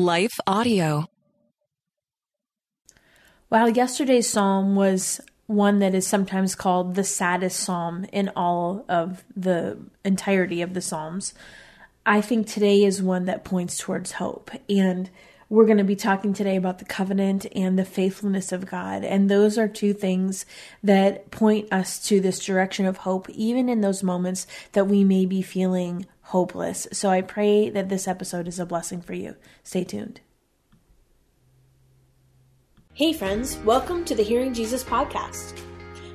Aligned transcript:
Life 0.00 0.40
Audio. 0.46 1.04
Wow, 3.50 3.66
yesterday's 3.66 4.30
psalm 4.30 4.74
was 4.74 5.20
one 5.46 5.80
that 5.80 5.94
is 5.94 6.06
sometimes 6.06 6.54
called 6.54 6.94
the 6.94 7.04
saddest 7.04 7.60
psalm 7.60 8.06
in 8.10 8.30
all 8.34 8.86
of 8.88 9.22
the 9.36 9.76
entirety 10.02 10.62
of 10.62 10.72
the 10.72 10.80
psalms. 10.80 11.34
I 12.06 12.22
think 12.22 12.46
today 12.46 12.82
is 12.82 13.02
one 13.02 13.26
that 13.26 13.44
points 13.44 13.76
towards 13.76 14.12
hope. 14.12 14.50
And 14.70 15.10
we're 15.50 15.66
going 15.66 15.76
to 15.76 15.84
be 15.84 15.96
talking 15.96 16.32
today 16.32 16.56
about 16.56 16.78
the 16.78 16.86
covenant 16.86 17.44
and 17.54 17.78
the 17.78 17.84
faithfulness 17.84 18.52
of 18.52 18.64
God. 18.64 19.04
And 19.04 19.28
those 19.28 19.58
are 19.58 19.68
two 19.68 19.92
things 19.92 20.46
that 20.82 21.30
point 21.30 21.70
us 21.70 22.02
to 22.06 22.20
this 22.20 22.42
direction 22.42 22.86
of 22.86 22.98
hope, 22.98 23.28
even 23.28 23.68
in 23.68 23.82
those 23.82 24.02
moments 24.02 24.46
that 24.72 24.86
we 24.86 25.04
may 25.04 25.26
be 25.26 25.42
feeling 25.42 26.06
hopeless. 26.30 26.86
So 26.92 27.10
I 27.10 27.22
pray 27.22 27.70
that 27.70 27.88
this 27.88 28.06
episode 28.06 28.46
is 28.46 28.60
a 28.60 28.66
blessing 28.66 29.00
for 29.00 29.14
you. 29.14 29.34
Stay 29.64 29.82
tuned. 29.82 30.20
Hey, 32.92 33.12
friends, 33.12 33.56
welcome 33.64 34.04
to 34.04 34.14
the 34.14 34.22
Hearing 34.22 34.54
Jesus 34.54 34.84
podcast. 34.84 35.60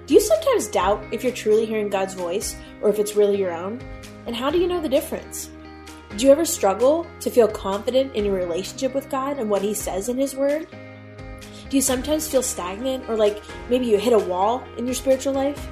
Do 0.05 0.13
you 0.13 0.21
sometimes 0.21 0.67
doubt 0.67 1.03
if 1.11 1.21
you're 1.21 1.33
truly 1.33 1.65
hearing 1.65 1.89
God's 1.89 2.13
voice 2.13 2.55
or 2.81 2.89
if 2.89 2.97
it's 2.97 3.17
really 3.17 3.37
your 3.37 3.51
own? 3.51 3.81
And 4.25 4.33
how 4.33 4.49
do 4.49 4.57
you 4.57 4.67
know 4.67 4.79
the 4.79 4.87
difference? 4.87 5.49
Do 6.15 6.25
you 6.25 6.31
ever 6.31 6.45
struggle 6.45 7.05
to 7.19 7.29
feel 7.29 7.49
confident 7.49 8.15
in 8.15 8.23
your 8.23 8.35
relationship 8.35 8.95
with 8.95 9.09
God 9.09 9.37
and 9.37 9.49
what 9.49 9.61
He 9.61 9.73
says 9.73 10.07
in 10.07 10.17
His 10.17 10.33
Word? 10.33 10.65
Do 11.69 11.75
you 11.75 11.81
sometimes 11.81 12.29
feel 12.29 12.41
stagnant 12.41 13.09
or 13.09 13.17
like 13.17 13.43
maybe 13.69 13.85
you 13.85 13.97
hit 13.97 14.13
a 14.13 14.19
wall 14.19 14.63
in 14.77 14.85
your 14.85 14.95
spiritual 14.95 15.33
life? 15.33 15.67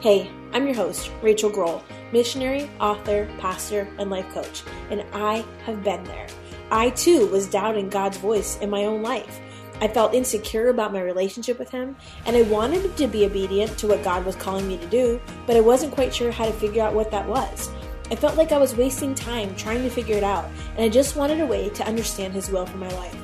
Hey, 0.00 0.28
I'm 0.52 0.66
your 0.66 0.74
host, 0.74 1.12
Rachael 1.22 1.50
Groll, 1.50 1.84
missionary, 2.14 2.70
author, 2.80 3.28
pastor, 3.38 3.88
and 3.98 4.08
life 4.08 4.32
coach, 4.32 4.62
and 4.88 5.04
I 5.12 5.44
have 5.66 5.82
been 5.82 6.04
there. 6.04 6.28
I 6.70 6.90
too 6.90 7.26
was 7.26 7.48
doubting 7.48 7.88
God's 7.88 8.18
voice 8.18 8.56
in 8.60 8.70
my 8.70 8.84
own 8.84 9.02
life. 9.02 9.40
I 9.80 9.88
felt 9.88 10.14
insecure 10.14 10.68
about 10.68 10.92
my 10.92 11.02
relationship 11.02 11.58
with 11.58 11.70
him, 11.70 11.96
and 12.24 12.36
I 12.36 12.42
wanted 12.42 12.96
to 12.96 13.08
be 13.08 13.26
obedient 13.26 13.76
to 13.78 13.88
what 13.88 14.04
God 14.04 14.24
was 14.24 14.36
calling 14.36 14.68
me 14.68 14.78
to 14.78 14.86
do, 14.86 15.20
but 15.44 15.56
I 15.56 15.60
wasn't 15.60 15.92
quite 15.92 16.14
sure 16.14 16.30
how 16.30 16.46
to 16.46 16.52
figure 16.52 16.84
out 16.84 16.94
what 16.94 17.10
that 17.10 17.28
was. 17.28 17.68
I 18.12 18.14
felt 18.14 18.36
like 18.36 18.52
I 18.52 18.58
was 18.58 18.76
wasting 18.76 19.16
time 19.16 19.52
trying 19.56 19.82
to 19.82 19.90
figure 19.90 20.16
it 20.16 20.22
out, 20.22 20.48
and 20.76 20.84
I 20.84 20.88
just 20.88 21.16
wanted 21.16 21.40
a 21.40 21.46
way 21.46 21.68
to 21.70 21.86
understand 21.86 22.32
His 22.32 22.48
will 22.48 22.64
for 22.64 22.78
my 22.78 22.90
life. 22.90 23.16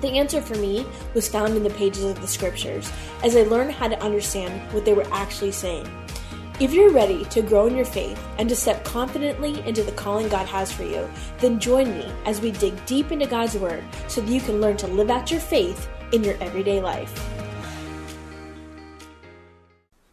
The 0.00 0.18
answer 0.18 0.40
for 0.40 0.56
me 0.56 0.84
was 1.14 1.28
found 1.28 1.56
in 1.56 1.62
the 1.62 1.70
pages 1.70 2.02
of 2.02 2.20
the 2.20 2.26
scriptures 2.26 2.90
as 3.22 3.36
I 3.36 3.42
learned 3.42 3.70
how 3.70 3.86
to 3.86 4.02
understand 4.02 4.52
what 4.72 4.84
they 4.84 4.94
were 4.94 5.06
actually 5.12 5.52
saying. 5.52 5.88
If 6.60 6.72
you're 6.72 6.92
ready 6.92 7.24
to 7.24 7.42
grow 7.42 7.66
in 7.66 7.74
your 7.74 7.84
faith 7.84 8.24
and 8.38 8.48
to 8.48 8.54
step 8.54 8.84
confidently 8.84 9.60
into 9.66 9.82
the 9.82 9.90
calling 9.90 10.28
God 10.28 10.46
has 10.46 10.70
for 10.70 10.84
you, 10.84 11.10
then 11.38 11.58
join 11.58 11.90
me 11.98 12.08
as 12.26 12.40
we 12.40 12.52
dig 12.52 12.86
deep 12.86 13.10
into 13.10 13.26
God's 13.26 13.56
Word 13.56 13.82
so 14.06 14.20
that 14.20 14.30
you 14.30 14.40
can 14.40 14.60
learn 14.60 14.76
to 14.76 14.86
live 14.86 15.10
out 15.10 15.32
your 15.32 15.40
faith 15.40 15.88
in 16.12 16.22
your 16.22 16.40
everyday 16.40 16.80
life. 16.80 17.12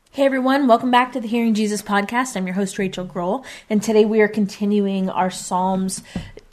Hey 0.10 0.26
everyone, 0.26 0.68
welcome 0.68 0.90
back 0.90 1.14
to 1.14 1.22
the 1.22 1.28
Hearing 1.28 1.54
Jesus 1.54 1.84
podcast. 1.84 2.36
I'm 2.36 2.48
your 2.48 2.56
host, 2.56 2.80
Rachael 2.80 3.06
Groll, 3.06 3.46
and 3.70 3.84
today 3.84 4.06
we 4.06 4.20
are 4.22 4.28
continuing 4.28 5.12
our 5.12 5.30
Psalms 5.30 6.02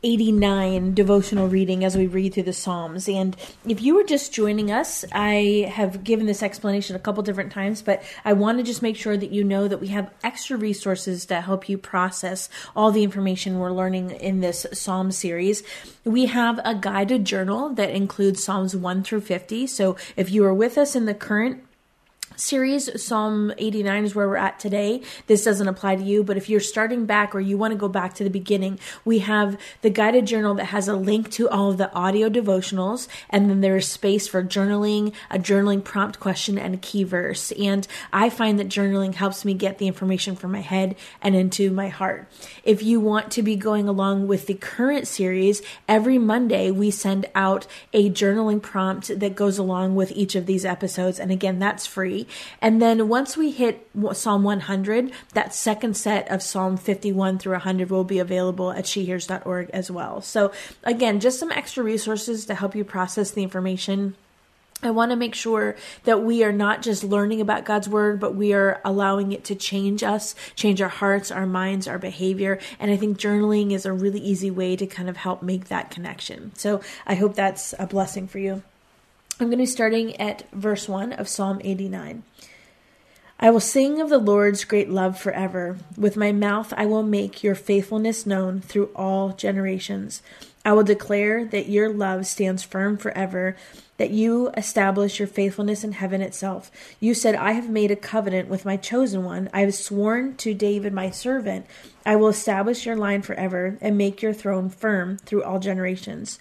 89 0.03 0.95
devotional 0.95 1.49
reading 1.49 1.85
as 1.85 1.97
we 1.97 2.07
read 2.07 2.35
through 2.35 2.45
the 2.45 2.53
Psalms. 2.53 3.09
And 3.09 3.37
if 3.67 3.83
you 3.83 3.95
were 3.95 4.05
just 4.05 4.33
joining 4.33 4.71
us, 4.71 5.05
I 5.13 5.71
have 5.73 6.05
given 6.05 6.27
this 6.27 6.43
explanation 6.43 6.95
a 6.95 7.01
couple 7.01 7.23
different 7.23 7.53
times, 7.53 7.83
but 7.83 8.03
I 8.25 8.33
want 8.33 8.59
to 8.59 8.65
just 8.65 8.83
make 8.83 8.97
sure 8.97 9.17
that 9.17 9.31
you 9.31 9.43
know 9.43 9.67
that 9.67 9.81
we 9.81 9.89
have 9.89 10.13
extra 10.23 10.57
resources 10.57 11.27
to 11.27 11.41
help 11.41 11.69
you 11.69 11.79
process 11.79 12.49
all 12.77 12.93
the 12.93 13.03
information 13.03 13.59
we're 13.59 13.73
learning 13.73 14.13
in 14.13 14.41
this 14.41 14.67
Psalm 14.73 15.11
series. 15.11 15.63
We 16.05 16.27
have 16.27 16.61
a 16.65 16.75
guided 16.75 17.25
journal 17.25 17.71
that 17.71 17.91
includes 17.91 18.43
Psalms 18.43 18.77
1 18.77 19.03
through 19.03 19.23
50. 19.23 19.67
So 19.67 19.97
if 20.17 20.31
you 20.31 20.45
are 20.45 20.55
with 20.55 20.79
us 20.79 20.95
in 20.95 21.07
the 21.07 21.15
current 21.15 21.65
series. 22.41 23.03
Psalm 23.03 23.53
89 23.59 24.05
is 24.05 24.15
where 24.15 24.29
we're 24.29 24.37
at 24.37 24.59
today. 24.59 25.03
This 25.27 25.45
doesn't 25.45 25.69
apply 25.69 25.97
to 25.97 26.03
you, 26.03 26.23
but 26.23 26.37
if 26.37 26.49
you're 26.49 26.61
starting 26.61 27.07
back 27.07 27.35
or 27.35 27.41
you 27.41 27.59
want 27.59 27.73
to 27.73 27.79
go 27.79 27.89
back 27.89 28.15
to 28.15 28.25
the 28.25 28.31
beginning, 28.31 28.79
we 29.05 29.19
have 29.21 29.61
the 29.83 29.91
guided 29.91 30.27
journal 30.27 30.55
that 30.55 30.67
has 30.67 30.89
a 30.89 30.97
link 30.97 31.31
to 31.33 31.49
all 31.49 31.71
of 31.71 31.79
the 31.79 31.93
audio 31.93 32.29
devotionals, 32.29 33.09
and 33.31 33.51
then 33.51 33.61
there's 33.61 33.89
space 33.89 34.29
for 34.29 34.43
journaling, 34.43 35.13
a 35.31 35.39
journaling 35.39 35.83
prompt 35.83 36.21
question, 36.21 36.59
and 36.59 36.75
a 36.75 36.79
key 36.79 37.05
verse. 37.05 37.53
And 37.53 37.87
I 38.13 38.31
find 38.31 38.59
that 38.59 38.69
journaling 38.69 39.15
helps 39.15 39.45
me 39.45 39.55
get 39.55 39.79
the 39.79 39.87
information 39.87 40.37
from 40.37 40.53
my 40.53 40.61
head 40.61 40.97
and 41.21 41.35
into 41.35 41.71
my 41.71 41.89
heart. 41.89 42.29
If 42.63 42.83
you 42.83 43.01
want 43.01 43.31
to 43.33 43.43
be 43.43 43.57
going 43.57 43.89
along 43.89 44.29
with 44.29 44.47
the 44.47 44.55
current 44.55 45.09
series, 45.09 45.63
every 45.89 46.19
Monday 46.19 46.71
we 46.71 46.91
send 46.91 47.27
out 47.35 47.67
a 47.93 48.11
journaling 48.11 48.63
prompt 48.63 49.19
that 49.19 49.35
goes 49.35 49.59
along 49.59 49.97
with 49.97 50.13
each 50.13 50.35
of 50.35 50.47
these 50.47 50.65
episodes. 50.65 51.19
And 51.19 51.31
again, 51.31 51.59
that's 51.59 51.87
free. 51.87 52.27
And 52.61 52.81
then 52.81 53.09
once 53.09 53.37
we 53.37 53.51
hit 53.51 53.89
Psalm 54.13 54.45
100, 54.45 55.13
that 55.35 55.55
second 55.55 55.97
set 55.97 56.31
of 56.31 56.43
Psalm 56.43 56.77
51 56.77 57.39
through 57.39 57.53
100 57.53 57.91
will 57.91 58.05
be 58.05 58.19
available 58.19 58.71
at 58.73 58.85
shehears.org 58.85 59.71
as 59.73 59.91
well. 59.91 60.21
So, 60.21 60.53
again, 60.85 61.21
just 61.21 61.39
some 61.39 61.53
extra 61.53 61.83
resources 61.83 62.47
to 62.47 62.55
help 62.55 62.75
you 62.75 62.85
process 62.85 63.31
the 63.31 63.43
information. 63.43 64.15
I 64.81 64.91
want 64.91 65.11
to 65.11 65.17
make 65.17 65.35
sure 65.35 65.75
that 66.05 66.23
we 66.23 66.45
are 66.45 66.53
not 66.53 66.83
just 66.83 67.03
learning 67.03 67.41
about 67.41 67.65
God's 67.65 67.89
word, 67.89 68.21
but 68.21 68.37
we 68.37 68.53
are 68.53 68.81
allowing 68.85 69.33
it 69.33 69.43
to 69.45 69.57
change 69.57 70.05
us, 70.05 70.37
change 70.55 70.81
our 70.81 70.89
hearts, 70.89 71.33
our 71.33 71.47
minds, 71.47 71.89
our 71.89 71.99
behavior. 71.99 72.61
And 72.79 72.89
I 72.91 72.97
think 72.97 73.19
journaling 73.19 73.73
is 73.73 73.85
a 73.85 73.93
really 73.93 74.21
easy 74.21 74.53
way 74.53 74.77
to 74.77 74.87
kind 74.87 75.09
of 75.09 75.17
help 75.17 75.43
make 75.43 75.67
that 75.67 75.91
connection. 75.91 76.53
So 76.55 76.81
I 77.07 77.17
hope 77.17 77.35
that's 77.35 77.75
a 77.77 77.89
blessing 77.89 78.29
for 78.29 78.39
you. 78.39 78.63
I'm 79.41 79.47
going 79.47 79.59
to 79.59 79.63
be 79.63 79.67
starting 79.67 80.21
at 80.21 80.51
verse 80.51 80.89
1 80.89 81.13
of 81.13 81.29
Psalm 81.29 81.61
89. 81.63 82.25
I 83.39 83.51
will 83.51 83.61
sing 83.61 84.01
of 84.01 84.09
the 84.09 84.19
Lord's 84.19 84.65
great 84.65 84.91
love 84.91 85.17
forever. 85.17 85.79
With 85.97 86.17
my 86.17 86.33
mouth 86.33 86.75
I 86.77 86.87
will 86.87 87.05
make 87.05 87.45
your 87.45 87.55
faithfulness 87.55 88.27
known 88.27 88.61
through 88.61 88.91
all 88.97 89.31
generations. 89.31 90.23
I 90.65 90.73
will 90.73 90.83
declare 90.83 91.45
that 91.45 91.69
your 91.69 91.89
love 91.89 92.27
stands 92.27 92.65
firm 92.65 92.97
forever, 92.97 93.57
that 93.97 94.11
you 94.11 94.49
establish 94.57 95.21
your 95.21 95.29
faithfulness 95.29 95.85
in 95.85 95.93
heaven 95.93 96.21
itself. 96.21 96.73
You 96.99 97.15
said, 97.15 97.37
I 97.37 97.53
have 97.53 97.71
made 97.71 97.93
a 97.93 97.97
covenant 97.97 98.49
with 98.49 98.65
my 98.65 98.77
chosen 98.77 99.23
one. 99.23 99.51
I 99.55 99.61
have 99.61 99.75
sworn 99.75 100.35
to 100.39 100.53
David 100.53 100.93
my 100.93 101.11
servant. 101.11 101.65
I 102.05 102.17
will 102.17 102.29
establish 102.29 102.85
your 102.85 102.97
line 102.97 103.23
forever 103.23 103.79
and 103.81 103.97
make 103.97 104.21
your 104.21 104.35
throne 104.35 104.69
firm 104.69 105.17
through 105.17 105.45
all 105.45 105.61
generations. 105.61 106.41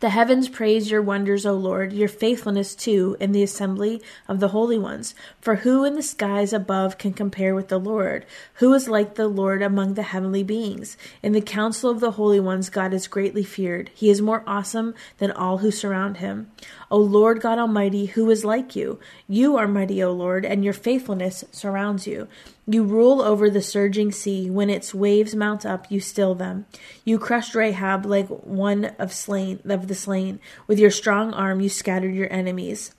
The 0.00 0.10
heavens 0.10 0.48
praise 0.48 0.90
your 0.90 1.02
wonders, 1.02 1.46
O 1.46 1.52
Lord, 1.54 1.92
your 1.92 2.08
faithfulness 2.08 2.74
too 2.74 3.16
in 3.20 3.32
the 3.32 3.42
assembly 3.42 4.02
of 4.28 4.40
the 4.40 4.48
holy 4.48 4.78
ones. 4.78 5.14
For 5.40 5.56
who 5.56 5.84
in 5.84 5.94
the 5.94 6.02
skies 6.02 6.52
above 6.52 6.98
can 6.98 7.12
compare 7.12 7.54
with 7.54 7.68
the 7.68 7.78
Lord? 7.78 8.26
Who 8.54 8.72
is 8.74 8.88
like 8.88 9.14
the 9.14 9.28
Lord 9.28 9.62
among 9.62 9.94
the 9.94 10.02
heavenly 10.02 10.42
beings? 10.42 10.96
In 11.22 11.32
the 11.32 11.40
council 11.40 11.90
of 11.90 12.00
the 12.00 12.12
holy 12.12 12.40
ones, 12.40 12.70
God 12.70 12.92
is 12.92 13.06
greatly 13.06 13.44
feared. 13.44 13.90
He 13.94 14.10
is 14.10 14.20
more 14.20 14.42
awesome 14.46 14.94
than 15.18 15.30
all 15.30 15.58
who 15.58 15.70
surround 15.70 16.16
him. 16.16 16.50
O 16.90 16.98
Lord 16.98 17.40
God 17.40 17.58
Almighty, 17.58 18.06
who 18.06 18.28
is 18.30 18.44
like 18.44 18.74
you? 18.74 18.98
You 19.28 19.56
are 19.56 19.68
mighty, 19.68 20.02
O 20.02 20.12
Lord, 20.12 20.44
and 20.44 20.64
your 20.64 20.72
faithfulness 20.74 21.44
surrounds 21.52 22.06
you. 22.06 22.26
You 22.72 22.84
rule 22.84 23.20
over 23.20 23.50
the 23.50 23.62
surging 23.62 24.12
sea. 24.12 24.48
When 24.48 24.70
its 24.70 24.94
waves 24.94 25.34
mount 25.34 25.66
up, 25.66 25.90
you 25.90 25.98
still 25.98 26.36
them. 26.36 26.66
You 27.04 27.18
crushed 27.18 27.56
Rahab 27.56 28.06
like 28.06 28.28
one 28.28 28.84
of 28.96 29.12
slain 29.12 29.58
of 29.68 29.88
the 29.88 29.94
slain. 29.96 30.38
With 30.68 30.78
your 30.78 30.92
strong 30.92 31.34
arm 31.34 31.60
you 31.60 31.68
scattered 31.68 32.14
your 32.14 32.32
enemies. 32.32 32.94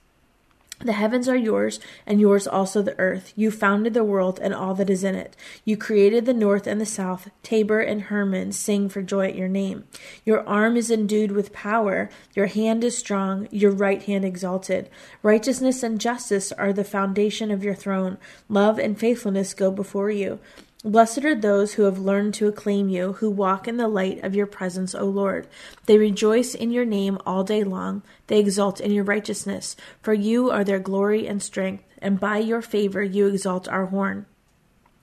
The 0.84 0.94
heavens 0.94 1.30
are 1.30 1.36
yours, 1.36 1.80
and 2.08 2.20
yours 2.20 2.48
also 2.48 2.82
the 2.82 2.98
earth. 2.98 3.34
You 3.36 3.52
founded 3.52 3.94
the 3.94 4.04
world 4.04 4.40
and 4.42 4.54
all 4.54 4.74
that 4.76 4.90
is 4.90 5.04
in 5.04 5.16
it. 5.16 5.36
You 5.64 5.78
created 5.78 6.26
the 6.26 6.34
north 6.34 6.66
and 6.66 6.82
the 6.82 6.86
south. 6.86 7.30
Tabor 7.44 7.82
and 7.82 8.04
Hermon 8.04 8.52
sing 8.52 8.90
for 8.90 9.02
joy 9.02 9.28
at 9.28 9.36
your 9.36 9.48
name. 9.48 9.84
Your 10.26 10.48
arm 10.48 10.78
is 10.78 10.90
endued 10.90 11.32
with 11.32 11.54
power. 11.54 12.10
Your 12.36 12.48
hand 12.48 12.84
is 12.84 12.98
strong, 12.98 13.48
your 13.52 13.72
right 13.72 14.02
hand 14.02 14.26
exalted. 14.26 14.90
Righteousness 15.22 15.84
and 15.84 16.02
justice 16.02 16.52
are 16.52 16.74
the 16.74 16.84
foundation 16.84 17.52
of 17.52 17.64
your 17.64 17.76
throne. 17.76 18.18
Love 18.50 18.80
and 18.80 19.00
faithfulness 19.00 19.54
go 19.54 19.70
before 19.70 20.10
you. 20.10 20.40
Blessed 20.84 21.26
are 21.26 21.36
those 21.36 21.74
who 21.74 21.84
have 21.84 22.00
learned 22.00 22.34
to 22.36 22.48
acclaim 22.48 22.90
you, 22.90 23.14
who 23.14 23.30
walk 23.30 23.68
in 23.68 23.78
the 23.78 23.88
light 23.88 24.24
of 24.24 24.34
your 24.34 24.48
presence, 24.48 24.96
O 24.96 25.06
Lord. 25.06 25.48
They 25.86 26.00
rejoice 26.00 26.56
in 26.56 26.72
your 26.72 26.86
name 26.86 27.20
all 27.24 27.44
day 27.44 27.64
long. 27.64 28.02
They 28.26 28.40
exult 28.40 28.82
in 28.82 28.92
your 28.92 29.04
righteousness, 29.04 29.76
for 30.02 30.14
you 30.14 30.50
are 30.50 30.64
their 30.64 30.80
glory 30.80 31.28
and 31.28 31.42
strength, 31.42 31.84
and 32.00 32.20
by 32.20 32.40
your 32.40 32.64
favor 32.64 33.04
you 33.04 33.28
exalt 33.28 33.68
our 33.68 33.86
horn. 33.86 34.26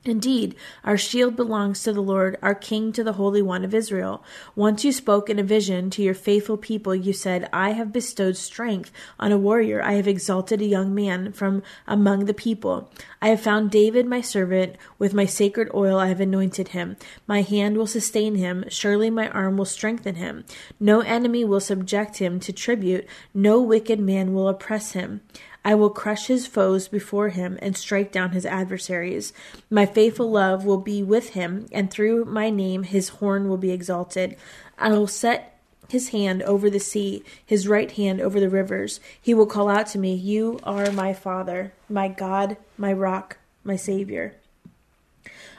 Indeed, 0.05 0.55
our 0.85 0.97
shield 0.97 1.35
belongs 1.35 1.83
to 1.83 1.93
the 1.93 2.01
Lord, 2.01 2.39
our 2.41 2.55
King 2.55 2.93
to 2.93 3.03
the 3.03 3.15
Holy 3.15 3.43
One 3.43 3.65
of 3.65 3.75
Israel. 3.75 4.23
Once 4.55 4.85
you 4.85 4.93
spoke 4.93 5.29
in 5.29 5.41
a 5.41 5.43
vision 5.43 5.91
to 5.91 6.03
your 6.03 6.15
faithful 6.15 6.57
people, 6.57 6.95
you 6.95 7.13
said, 7.13 7.49
I 7.53 7.73
have 7.73 7.93
bestowed 7.93 8.37
strength 8.37 8.93
on 9.19 9.33
a 9.33 9.37
warrior. 9.37 9.83
I 9.83 9.95
have 9.95 10.07
exalted 10.07 10.63
a 10.63 10.67
young 10.67 10.95
man 10.95 11.33
from 11.33 11.65
among 11.87 12.25
the 12.25 12.33
people. 12.33 12.91
I 13.21 13.29
have 13.29 13.41
found 13.41 13.73
David, 13.73 14.07
my 14.07 14.21
servant. 14.21 14.77
With 14.99 15.15
my 15.15 15.27
sacred 15.27 15.69
oil 15.75 15.99
I 15.99 16.07
have 16.07 16.21
anointed 16.21 16.69
him. 16.69 16.97
My 17.27 17.43
hand 17.43 17.77
will 17.77 17.87
sustain 17.87 18.37
him. 18.37 18.65
Surely 18.69 19.11
my 19.11 19.29
arm 19.31 19.57
will 19.57 19.65
strengthen 19.65 20.15
him. 20.15 20.45
No 20.79 21.01
enemy 21.01 21.45
will 21.45 21.61
subject 21.61 22.19
him 22.19 22.39
to 22.41 22.53
tribute. 22.53 23.07
No 23.35 23.61
wicked 23.61 23.99
man 23.99 24.33
will 24.33 24.49
oppress 24.49 24.93
him. 24.93 25.23
I 25.65 25.75
will 25.75 25.91
crush 25.91 26.27
his 26.27 26.47
foes 26.47 26.89
before 26.89 27.31
him 27.31 27.59
and 27.61 27.77
strike 27.77 28.13
down 28.13 28.31
his 28.31 28.47
adversaries. 28.47 29.33
My 29.71 29.87
faithful 29.87 30.31
love 30.31 30.65
will 30.65 30.79
be 30.79 31.03
with 31.03 31.31
him, 31.31 31.67
and 31.73 31.91
through 31.91 32.25
my 32.25 32.51
name 32.51 32.85
his 32.85 33.09
horn 33.09 33.49
will 33.49 33.57
be 33.57 33.71
exalted. 33.71 34.37
I 34.79 34.91
will 34.91 35.07
set 35.07 35.59
his 35.89 36.11
hand 36.11 36.43
over 36.43 36.69
the 36.71 36.79
sea, 36.79 37.25
his 37.45 37.67
right 37.67 37.91
hand 37.91 38.21
over 38.21 38.39
the 38.39 38.51
rivers. 38.51 39.01
He 39.21 39.35
will 39.35 39.47
call 39.47 39.69
out 39.69 39.87
to 39.89 39.99
me, 39.99 40.15
You 40.15 40.61
are 40.63 40.93
my 40.93 41.13
Father, 41.13 41.73
my 41.89 42.09
God, 42.09 42.57
my 42.77 42.93
rock, 42.93 43.39
my 43.65 43.77
Savior. 43.77 44.35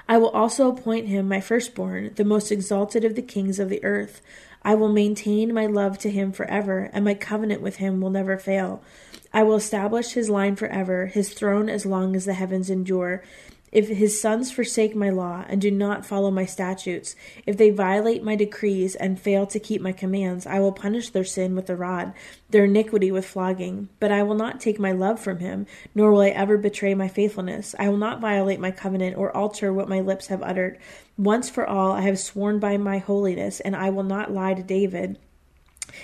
I 0.08 0.18
will 0.18 0.30
also 0.30 0.72
appoint 0.72 1.08
him 1.08 1.28
my 1.28 1.42
firstborn, 1.42 2.14
the 2.16 2.26
most 2.26 2.52
exalted 2.52 3.06
of 3.06 3.16
the 3.16 3.22
kings 3.22 3.60
of 3.60 3.70
the 3.70 3.84
earth. 3.84 4.22
I 4.64 4.76
will 4.76 4.92
maintain 4.92 5.54
my 5.54 5.68
love 5.68 5.98
to 6.00 6.10
him 6.10 6.32
forever, 6.32 6.90
and 6.94 7.06
my 7.06 7.14
covenant 7.14 7.62
with 7.62 7.78
him 7.78 8.02
will 8.02 8.10
never 8.10 8.38
fail. 8.38 8.82
I 9.32 9.44
will 9.44 9.56
establish 9.56 10.14
his 10.14 10.30
line 10.30 10.56
forever, 10.56 11.06
his 11.06 11.34
throne 11.34 11.70
as 11.70 11.86
long 11.86 12.16
as 12.16 12.26
the 12.26 12.34
heavens 12.34 12.70
endure. 12.70 13.24
If 13.72 13.88
his 13.88 14.20
sons 14.20 14.52
forsake 14.52 14.96
my 14.96 15.12
law 15.12 15.46
and 15.48 15.62
do 15.62 15.70
not 15.70 16.04
follow 16.04 16.32
my 16.32 16.46
statutes, 16.46 17.16
if 17.46 17.56
they 17.56 17.70
violate 17.70 18.24
my 18.24 18.36
decrees 18.36 18.96
and 18.96 19.20
fail 19.20 19.46
to 19.46 19.60
keep 19.60 19.80
my 19.80 19.92
commands, 19.92 20.48
I 20.48 20.60
will 20.60 20.72
punish 20.72 21.10
their 21.10 21.24
sin 21.24 21.56
with 21.56 21.68
the 21.68 21.76
rod, 21.76 22.14
their 22.50 22.66
iniquity 22.66 23.12
with 23.12 23.28
flogging. 23.28 23.90
But 24.00 24.12
I 24.12 24.24
will 24.24 24.34
not 24.34 24.60
take 24.60 24.80
my 24.80 24.92
love 24.92 25.20
from 25.20 25.38
him, 25.38 25.68
nor 25.94 26.12
will 26.12 26.22
I 26.22 26.30
ever 26.30 26.58
betray 26.58 26.96
my 26.96 27.08
faithfulness. 27.08 27.76
I 27.78 27.90
will 27.90 27.98
not 27.98 28.22
violate 28.22 28.60
my 28.60 28.72
covenant 28.72 29.18
or 29.18 29.36
alter 29.38 29.72
what 29.72 29.90
my 29.90 30.00
lips 30.00 30.28
have 30.28 30.42
uttered. 30.42 30.80
Once 31.16 31.48
for 31.48 31.68
all, 31.68 31.92
I 31.92 32.02
have 32.02 32.18
sworn 32.18 32.58
by 32.58 32.78
my 32.78 32.98
holiness, 32.98 33.60
and 33.60 33.76
I 33.76 33.92
will 33.92 34.04
not 34.04 34.32
lie 34.32 34.56
to 34.56 34.64
David 34.64 35.20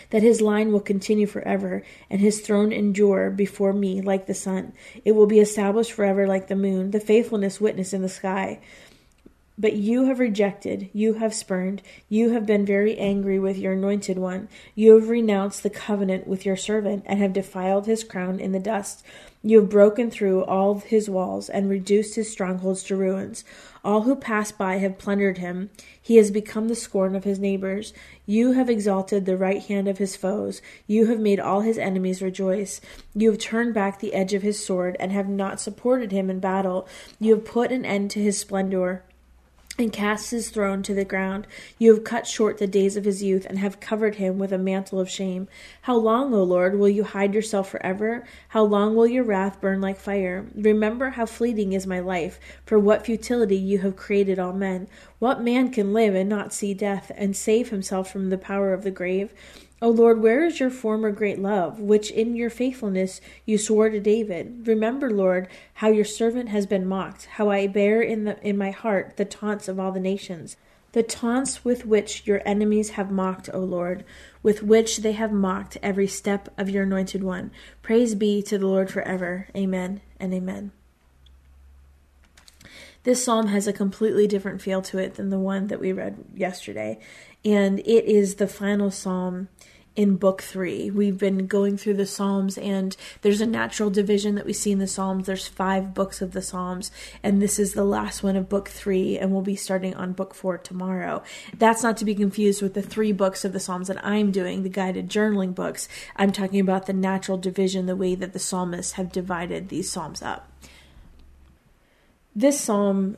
that 0.09 0.23
his 0.23 0.41
line 0.41 0.71
will 0.71 0.79
continue 0.79 1.27
forever, 1.27 1.83
and 2.09 2.21
his 2.21 2.41
throne 2.41 2.71
endure 2.71 3.29
before 3.29 3.73
me 3.73 4.01
like 4.01 4.25
the 4.25 4.33
sun. 4.33 4.73
It 5.03 5.13
will 5.13 5.27
be 5.27 5.39
established 5.39 5.91
forever 5.91 6.27
like 6.27 6.47
the 6.47 6.55
moon, 6.55 6.91
the 6.91 6.99
faithfulness 6.99 7.61
witness 7.61 7.93
in 7.93 8.01
the 8.01 8.09
sky. 8.09 8.59
But 9.57 9.73
you 9.77 10.03
have 10.05 10.19
rejected, 10.19 10.89
you 10.91 11.13
have 11.13 11.33
spurned, 11.33 11.81
you 12.09 12.31
have 12.31 12.45
been 12.45 12.65
very 12.65 12.97
angry 12.97 13.39
with 13.39 13.57
your 13.57 13.71
anointed 13.71 14.17
one. 14.17 14.49
You 14.75 14.95
have 14.95 15.07
renounced 15.07 15.63
the 15.63 15.69
covenant 15.69 16.27
with 16.27 16.45
your 16.45 16.57
servant, 16.57 17.03
and 17.05 17.19
have 17.19 17.31
defiled 17.31 17.85
his 17.85 18.03
crown 18.03 18.41
in 18.41 18.51
the 18.51 18.59
dust. 18.59 19.01
You 19.41 19.61
have 19.61 19.69
broken 19.69 20.11
through 20.11 20.43
all 20.43 20.79
his 20.79 21.09
walls, 21.09 21.47
and 21.47 21.69
reduced 21.69 22.15
his 22.15 22.29
strongholds 22.29 22.83
to 22.83 22.97
ruins. 22.97 23.45
All 23.81 24.01
who 24.01 24.17
pass 24.17 24.51
by 24.51 24.79
have 24.79 24.97
plundered 24.97 25.37
him. 25.37 25.69
He 26.01 26.17
has 26.17 26.31
become 26.31 26.67
the 26.67 26.75
scorn 26.75 27.15
of 27.15 27.23
his 27.23 27.39
neighbors. 27.39 27.93
You 28.25 28.51
have 28.53 28.69
exalted 28.69 29.25
the 29.25 29.37
right 29.37 29.63
hand 29.63 29.87
of 29.87 29.99
his 29.99 30.17
foes. 30.17 30.61
You 30.85 31.05
have 31.05 31.19
made 31.21 31.39
all 31.39 31.61
his 31.61 31.77
enemies 31.77 32.21
rejoice. 32.21 32.81
You 33.13 33.31
have 33.31 33.39
turned 33.39 33.73
back 33.73 33.99
the 33.99 34.15
edge 34.15 34.33
of 34.33 34.41
his 34.41 34.65
sword, 34.65 34.97
and 34.99 35.13
have 35.13 35.29
not 35.29 35.61
supported 35.61 36.11
him 36.11 36.29
in 36.29 36.41
battle. 36.41 36.89
You 37.21 37.35
have 37.35 37.45
put 37.45 37.71
an 37.71 37.85
end 37.85 38.11
to 38.11 38.19
his 38.21 38.37
splendor 38.37 39.03
and 39.77 39.91
cast 39.91 40.31
his 40.31 40.49
throne 40.49 40.81
to 40.83 40.93
the 40.93 41.05
ground. 41.05 41.47
You 41.77 41.93
have 41.93 42.03
cut 42.03 42.27
short 42.27 42.57
the 42.57 42.67
days 42.67 42.95
of 42.95 43.03
his 43.03 43.21
youth, 43.21 43.45
and 43.49 43.59
have 43.59 43.79
covered 43.79 44.15
him 44.15 44.39
with 44.39 44.53
a 44.53 44.57
mantle 44.57 44.99
of 44.99 45.09
shame. 45.09 45.47
How 45.81 45.95
long, 45.95 46.33
O 46.33 46.43
Lord, 46.43 46.79
will 46.79 46.89
you 46.89 47.03
hide 47.03 47.33
yourself 47.33 47.69
forever? 47.69 48.25
How 48.49 48.63
long 48.63 48.95
will 48.95 49.07
your 49.07 49.23
wrath 49.23 49.59
burn 49.59 49.81
like 49.81 49.97
fire? 49.97 50.45
Remember 50.55 51.09
how 51.09 51.25
fleeting 51.25 51.73
is 51.73 51.85
my 51.85 51.99
life, 51.99 52.39
for 52.65 52.79
what 52.79 53.05
futility 53.05 53.57
you 53.57 53.79
have 53.79 53.95
created 53.95 54.39
all 54.39 54.53
men. 54.53 54.87
What 55.19 55.41
man 55.41 55.71
can 55.71 55.93
live 55.93 56.15
and 56.15 56.29
not 56.29 56.53
see 56.53 56.73
death, 56.73 57.11
and 57.15 57.35
save 57.35 57.69
himself 57.69 58.11
from 58.11 58.29
the 58.29 58.37
power 58.37 58.73
of 58.73 58.83
the 58.83 58.91
grave? 58.91 59.33
O 59.81 59.89
Lord, 59.89 60.21
where 60.21 60.45
is 60.45 60.59
your 60.59 60.69
former 60.69 61.11
great 61.11 61.37
love, 61.37 61.79
which 61.81 62.09
in 62.09 62.35
your 62.35 62.49
faithfulness 62.49 63.19
you 63.45 63.57
swore 63.57 63.89
to 63.89 63.99
David? 63.99 64.65
Remember, 64.65 65.11
Lord, 65.11 65.49
how 65.75 65.89
your 65.89 66.05
servant 66.05 66.49
has 66.49 66.65
been 66.65 66.87
mocked, 66.87 67.25
how 67.25 67.49
I 67.49 67.67
bear 67.67 68.01
in, 68.01 68.23
the, 68.23 68.41
in 68.41 68.57
my 68.57 68.71
heart 68.71 69.17
the 69.17 69.25
taunts 69.25 69.67
of 69.67 69.77
all 69.77 69.91
the 69.91 69.99
nations, 69.99 70.55
the 70.93 71.03
taunts 71.03 71.65
with 71.65 71.85
which 71.85 72.25
your 72.25 72.41
enemies 72.45 72.91
have 72.91 73.11
mocked, 73.11 73.49
O 73.53 73.59
Lord, 73.59 74.05
with 74.41 74.63
which 74.63 74.99
they 74.99 75.11
have 75.11 75.33
mocked 75.33 75.77
every 75.83 76.07
step 76.07 76.47
of 76.57 76.69
your 76.69 76.83
anointed 76.83 77.21
one. 77.21 77.51
Praise 77.81 78.15
be 78.15 78.41
to 78.43 78.57
the 78.57 78.67
Lord 78.67 78.89
forever. 78.89 79.49
Amen 79.57 79.99
and 80.21 80.33
amen. 80.33 80.71
This 83.03 83.23
psalm 83.23 83.47
has 83.47 83.67
a 83.67 83.73
completely 83.73 84.25
different 84.25 84.63
feel 84.63 84.81
to 84.83 84.97
it 84.97 85.13
than 85.13 85.29
the 85.29 85.37
one 85.37 85.67
that 85.67 85.79
we 85.79 85.91
read 85.91 86.23
yesterday, 86.33 86.97
and 87.45 87.79
it 87.79 88.05
is 88.05 88.35
the 88.35 88.47
final 88.47 88.91
psalm 88.91 89.47
in 89.95 90.17
book 90.17 90.41
three. 90.41 90.91
We've 90.91 91.17
been 91.17 91.47
going 91.47 91.77
through 91.77 91.93
the 91.93 92.05
Psalms, 92.05 92.57
and 92.57 92.95
there's 93.21 93.39
a 93.39 93.45
natural 93.45 93.89
division 93.89 94.35
that 94.35 94.45
we 94.45 94.51
see 94.51 94.71
in 94.71 94.79
the 94.79 94.87
Psalms. 94.87 95.25
There's 95.25 95.47
five 95.47 95.93
books 95.93 96.21
of 96.21 96.33
the 96.33 96.41
Psalms, 96.41 96.91
and 97.23 97.41
this 97.41 97.57
is 97.57 97.73
the 97.73 97.85
last 97.85 98.21
one 98.21 98.35
of 98.35 98.49
book 98.49 98.67
three, 98.67 99.17
and 99.17 99.31
we'll 99.31 99.41
be 99.41 99.55
starting 99.55 99.95
on 99.95 100.11
book 100.11 100.33
four 100.33 100.57
tomorrow. 100.57 101.23
That's 101.57 101.83
not 101.83 101.97
to 101.97 102.05
be 102.05 102.13
confused 102.13 102.61
with 102.61 102.73
the 102.73 102.81
three 102.81 103.13
books 103.13 103.45
of 103.45 103.53
the 103.53 103.59
Psalms 103.59 103.87
that 103.87 104.05
I'm 104.05 104.31
doing, 104.31 104.63
the 104.63 104.69
guided 104.69 105.09
journaling 105.09 105.55
books. 105.55 105.87
I'm 106.17 106.31
talking 106.31 106.59
about 106.59 106.87
the 106.87 106.93
natural 106.93 107.37
division, 107.37 107.85
the 107.85 107.95
way 107.95 108.15
that 108.15 108.33
the 108.33 108.39
psalmists 108.39 108.93
have 108.93 109.11
divided 109.11 109.69
these 109.69 109.89
Psalms 109.89 110.21
up. 110.21 110.51
This 112.35 112.59
psalm 112.59 113.15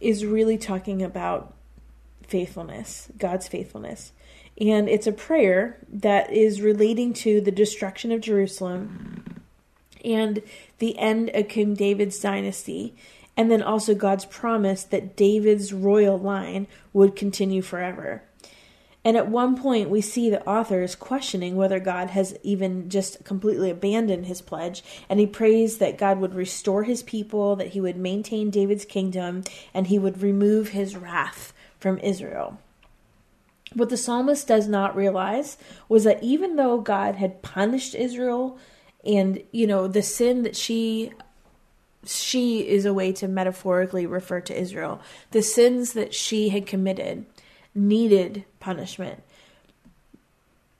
is 0.00 0.26
really 0.26 0.58
talking 0.58 1.00
about 1.00 1.54
faithfulness, 2.28 3.08
God's 3.18 3.48
faithfulness 3.48 4.12
and 4.60 4.88
it's 4.88 5.06
a 5.06 5.12
prayer 5.12 5.78
that 5.88 6.32
is 6.32 6.60
relating 6.60 7.12
to 7.12 7.40
the 7.40 7.52
destruction 7.52 8.10
of 8.10 8.20
Jerusalem 8.20 9.40
and 10.04 10.42
the 10.78 10.98
end 10.98 11.30
of 11.34 11.48
King 11.48 11.74
David's 11.74 12.18
dynasty, 12.18 12.96
and 13.36 13.50
then 13.50 13.62
also 13.62 13.94
God's 13.94 14.24
promise 14.24 14.82
that 14.84 15.16
David's 15.16 15.72
royal 15.72 16.18
line 16.18 16.66
would 16.92 17.14
continue 17.14 17.62
forever. 17.62 18.22
And 19.04 19.16
at 19.16 19.28
one 19.28 19.56
point, 19.56 19.90
we 19.90 20.00
see 20.00 20.28
the 20.28 20.44
author 20.44 20.82
is 20.82 20.96
questioning 20.96 21.54
whether 21.54 21.78
God 21.78 22.10
has 22.10 22.36
even 22.42 22.90
just 22.90 23.24
completely 23.24 23.70
abandoned 23.70 24.26
his 24.26 24.42
pledge. 24.42 24.82
And 25.08 25.20
he 25.20 25.26
prays 25.26 25.78
that 25.78 25.96
God 25.96 26.18
would 26.18 26.34
restore 26.34 26.82
his 26.82 27.04
people, 27.04 27.54
that 27.56 27.68
he 27.68 27.80
would 27.80 27.96
maintain 27.96 28.50
David's 28.50 28.84
kingdom, 28.84 29.44
and 29.72 29.86
he 29.86 30.00
would 30.00 30.20
remove 30.20 30.70
his 30.70 30.96
wrath 30.96 31.52
from 31.78 31.98
Israel. 31.98 32.58
What 33.74 33.90
the 33.90 33.96
psalmist 33.96 34.48
does 34.48 34.66
not 34.66 34.96
realize 34.96 35.58
was 35.88 36.04
that 36.04 36.22
even 36.22 36.56
though 36.56 36.80
God 36.80 37.16
had 37.16 37.42
punished 37.42 37.94
Israel 37.94 38.58
and, 39.04 39.42
you 39.52 39.66
know, 39.66 39.86
the 39.86 40.02
sin 40.02 40.42
that 40.42 40.56
she 40.56 41.12
she 42.04 42.66
is 42.66 42.84
a 42.84 42.94
way 42.94 43.12
to 43.12 43.28
metaphorically 43.28 44.06
refer 44.06 44.40
to 44.40 44.58
Israel. 44.58 45.00
The 45.32 45.42
sins 45.42 45.92
that 45.92 46.14
she 46.14 46.48
had 46.50 46.66
committed 46.66 47.26
needed 47.74 48.44
punishment. 48.60 49.22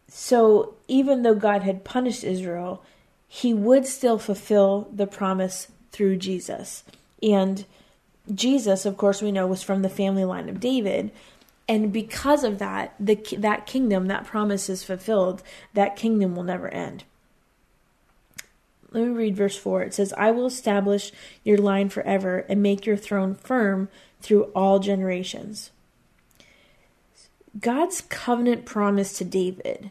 So 0.09 0.75
even 0.87 1.23
though 1.23 1.35
God 1.35 1.63
had 1.63 1.85
punished 1.85 2.25
Israel, 2.25 2.83
he 3.27 3.53
would 3.53 3.87
still 3.87 4.19
fulfill 4.19 4.89
the 4.93 5.07
promise 5.07 5.69
through 5.93 6.17
Jesus. 6.17 6.85
And 7.23 7.67
Jesus, 8.35 8.85
of 8.85 8.97
course, 8.97 9.23
we 9.23 9.33
know 9.33 9.47
was 9.47 9.63
from 9.63 9.83
the 9.83 9.89
family 9.89 10.25
line 10.25 10.49
of 10.49 10.61
David, 10.61 11.11
and 11.69 11.93
because 11.93 12.45
of 12.45 12.59
that 12.59 12.95
the 12.99 13.17
that 13.37 13.67
kingdom 13.67 14.07
that 14.07 14.25
promise 14.25 14.69
is 14.69 14.85
fulfilled. 14.85 15.43
That 15.75 15.97
kingdom 15.97 16.35
will 16.35 16.43
never 16.43 16.69
end. 16.69 17.05
Let 18.91 19.05
me 19.05 19.11
read 19.11 19.37
verse 19.37 19.57
4 19.57 19.83
it 19.83 19.95
says 19.95 20.15
i 20.17 20.31
will 20.31 20.47
establish 20.47 21.13
your 21.45 21.59
line 21.59 21.91
forever 21.91 22.47
and 22.49 22.63
make 22.63 22.87
your 22.87 22.97
throne 22.97 23.35
firm 23.35 23.91
through 24.23 24.45
all 24.55 24.79
generations. 24.79 25.71
God's 27.61 28.01
covenant 28.01 28.65
promise 28.65 29.13
to 29.19 29.25
david 29.25 29.91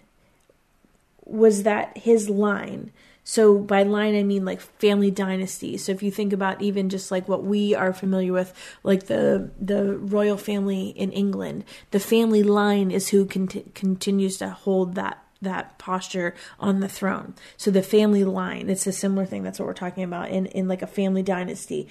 was 1.25 1.62
that 1.63 1.96
his 1.98 2.29
line 2.29 2.91
so 3.29 3.60
by 3.60 3.84
line 3.84 4.15
I 4.15 4.24
mean 4.24 4.46
like 4.46 4.62
family 4.62 5.12
dynasty. 5.12 5.75
So 5.75 5.91
if 5.91 6.01
you 6.01 6.12
think 6.12 6.31
about 6.31 6.62
even 6.62 6.88
just 6.88 7.12
like 7.12 7.27
what 7.27 7.43
we 7.43 7.75
are 7.75 7.91
familiar 7.91 8.31
with, 8.31 8.53
like 8.84 9.07
the 9.07 9.51
the 9.60 9.98
royal 9.98 10.38
family 10.38 10.91
in 10.91 11.12
England, 11.12 11.65
the 11.91 12.00
family 12.00 12.41
line 12.41 12.89
is 12.89 13.10
who 13.10 13.25
cont- 13.25 13.75
continues 13.75 14.38
to 14.38 14.51
hold 14.51 14.96
that 14.96 15.22
that 15.41 15.77
posture 15.77 16.36
on 16.57 16.79
the 16.79 16.88
throne. 16.88 17.36
So 17.57 17.69
the 17.69 17.84
family 17.84 18.24
line, 18.24 18.69
it's 18.69 18.88
a 18.88 18.93
similar 18.93 19.25
thing. 19.25 19.43
That's 19.43 19.60
what 19.60 19.65
we're 19.65 19.74
talking 19.74 20.05
about 20.05 20.29
in 20.29 20.46
in 20.46 20.69
like 20.69 20.81
a 20.81 20.88
family 20.88 21.22
dynasty. 21.22 21.89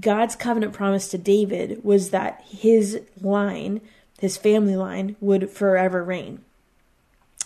God's 0.00 0.34
covenant 0.34 0.72
promise 0.72 1.08
to 1.08 1.18
David 1.18 1.84
was 1.84 2.08
that 2.08 2.42
his 2.48 3.02
line, 3.20 3.82
his 4.18 4.38
family 4.38 4.76
line, 4.76 5.14
would 5.20 5.50
forever 5.50 6.02
reign. 6.02 6.42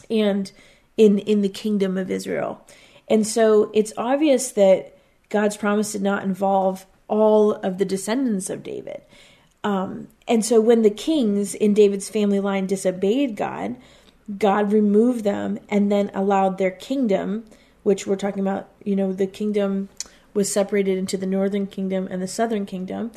And 0.08 0.52
in 0.96 1.18
in 1.18 1.42
the 1.42 1.48
kingdom 1.48 1.98
of 1.98 2.12
Israel. 2.12 2.64
And 3.08 3.26
so 3.26 3.70
it's 3.74 3.92
obvious 3.96 4.52
that 4.52 4.96
God's 5.28 5.56
promise 5.56 5.92
did 5.92 6.02
not 6.02 6.24
involve 6.24 6.86
all 7.08 7.52
of 7.52 7.78
the 7.78 7.84
descendants 7.84 8.48
of 8.48 8.62
David. 8.62 9.02
Um, 9.64 10.08
and 10.26 10.44
so 10.44 10.60
when 10.60 10.82
the 10.82 10.90
kings 10.90 11.54
in 11.54 11.74
David's 11.74 12.08
family 12.08 12.40
line 12.40 12.66
disobeyed 12.66 13.36
God, 13.36 13.76
God 14.38 14.72
removed 14.72 15.24
them 15.24 15.58
and 15.68 15.90
then 15.90 16.10
allowed 16.14 16.58
their 16.58 16.70
kingdom, 16.70 17.44
which 17.82 18.06
we're 18.06 18.16
talking 18.16 18.40
about, 18.40 18.68
you 18.84 18.96
know, 18.96 19.12
the 19.12 19.26
kingdom 19.26 19.88
was 20.34 20.52
separated 20.52 20.96
into 20.96 21.16
the 21.16 21.26
northern 21.26 21.66
kingdom 21.66 22.08
and 22.10 22.22
the 22.22 22.28
southern 22.28 22.66
kingdom. 22.66 23.10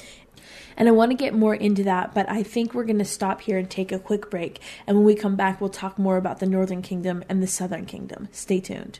And 0.77 0.89
I 0.89 0.91
want 0.91 1.11
to 1.11 1.17
get 1.17 1.33
more 1.33 1.55
into 1.55 1.83
that, 1.83 2.13
but 2.13 2.29
I 2.29 2.43
think 2.43 2.73
we're 2.73 2.83
going 2.83 2.99
to 2.99 3.05
stop 3.05 3.41
here 3.41 3.57
and 3.57 3.69
take 3.69 3.91
a 3.91 3.99
quick 3.99 4.29
break. 4.29 4.59
And 4.85 4.97
when 4.97 5.05
we 5.05 5.15
come 5.15 5.35
back, 5.35 5.61
we'll 5.61 5.69
talk 5.69 5.97
more 5.97 6.17
about 6.17 6.39
the 6.39 6.45
northern 6.45 6.81
kingdom 6.81 7.23
and 7.29 7.41
the 7.41 7.47
southern 7.47 7.85
kingdom. 7.85 8.27
Stay 8.31 8.59
tuned. 8.59 8.99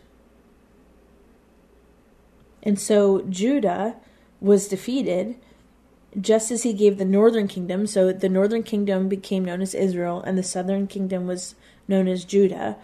And 2.66 2.80
so 2.80 3.22
Judah 3.30 3.96
was 4.42 4.68
defeated 4.68 5.36
just 6.20 6.50
as 6.52 6.64
he 6.64 6.74
gave 6.74 6.98
the 6.98 7.06
northern 7.06 7.48
kingdom. 7.48 7.86
So 7.88 8.12
the 8.12 8.30
northern 8.30 8.64
kingdom 8.64 9.08
became 9.08 9.46
known 9.46 9.62
as 9.62 9.76
Israel, 9.76 10.22
and 10.22 10.38
the 10.38 10.44
southern 10.44 10.88
kingdom 10.88 11.28
was 11.28 11.56
known 11.88 12.08
as 12.08 12.26
Judah. 12.26 12.78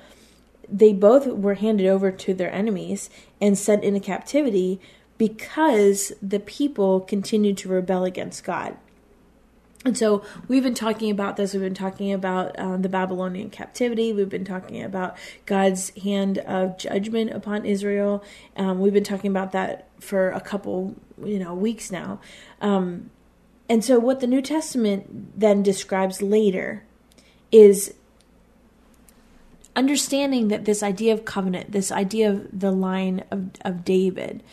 They 0.69 0.93
both 0.93 1.25
were 1.27 1.55
handed 1.55 1.87
over 1.87 2.11
to 2.11 2.33
their 2.33 2.53
enemies 2.53 3.09
and 3.41 3.57
sent 3.57 3.83
into 3.83 3.99
captivity 3.99 4.79
because 5.17 6.11
the 6.21 6.39
people 6.39 6.99
continued 6.99 7.57
to 7.59 7.69
rebel 7.69 8.03
against 8.03 8.43
God. 8.43 8.77
And 9.83 9.97
so 9.97 10.23
we've 10.47 10.61
been 10.61 10.75
talking 10.75 11.09
about 11.09 11.37
this. 11.37 11.53
We've 11.53 11.61
been 11.61 11.73
talking 11.73 12.13
about 12.13 12.57
um, 12.59 12.83
the 12.83 12.89
Babylonian 12.89 13.49
captivity. 13.49 14.13
We've 14.13 14.29
been 14.29 14.45
talking 14.45 14.83
about 14.83 15.17
God's 15.47 15.89
hand 16.01 16.37
of 16.39 16.77
judgment 16.77 17.31
upon 17.31 17.65
Israel. 17.65 18.23
Um, 18.55 18.79
we've 18.79 18.93
been 18.93 19.03
talking 19.03 19.31
about 19.31 19.53
that 19.53 19.87
for 19.99 20.29
a 20.31 20.39
couple, 20.39 20.95
you 21.23 21.39
know, 21.39 21.55
weeks 21.55 21.91
now. 21.91 22.19
Um, 22.61 23.09
and 23.67 23.83
so 23.83 23.97
what 23.97 24.19
the 24.19 24.27
New 24.27 24.41
Testament 24.41 25.39
then 25.39 25.63
describes 25.63 26.21
later 26.21 26.83
is 27.51 27.95
understanding 29.75 30.49
that 30.49 30.65
this 30.65 30.83
idea 30.83 31.13
of 31.13 31.25
covenant, 31.25 31.71
this 31.71 31.91
idea 31.91 32.29
of 32.29 32.59
the 32.59 32.71
line 32.71 33.23
of, 33.31 33.51
of 33.61 33.83
David, 33.83 34.43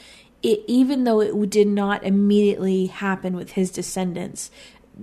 it, 0.43 0.61
even 0.67 1.05
though 1.05 1.21
it 1.21 1.51
did 1.51 1.67
not 1.67 2.05
immediately 2.05 2.87
happen 2.87 3.35
with 3.35 3.53
his 3.53 3.71
descendants, 3.71 4.51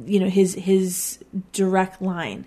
you 0.05 0.19
know, 0.19 0.29
his 0.29 0.55
his 0.55 1.19
direct 1.51 2.01
line, 2.01 2.45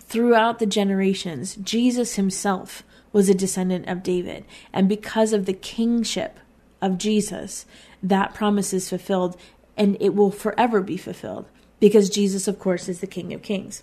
throughout 0.00 0.58
the 0.58 0.66
generations, 0.66 1.56
Jesus 1.56 2.14
himself 2.14 2.82
was 3.12 3.28
a 3.28 3.34
descendant 3.34 3.88
of 3.88 4.02
David, 4.02 4.44
and 4.72 4.88
because 4.88 5.32
of 5.32 5.46
the 5.46 5.52
kingship 5.52 6.38
of 6.82 6.98
Jesus, 6.98 7.64
that 8.02 8.34
promise 8.34 8.72
is 8.72 8.88
fulfilled, 8.88 9.36
and 9.76 9.96
it 10.00 10.14
will 10.14 10.30
forever 10.30 10.80
be 10.80 10.96
fulfilled 10.96 11.46
because 11.80 12.10
Jesus, 12.10 12.48
of 12.48 12.58
course, 12.58 12.88
is 12.88 13.00
the 13.00 13.06
King 13.06 13.32
of 13.32 13.42
Kings. 13.42 13.82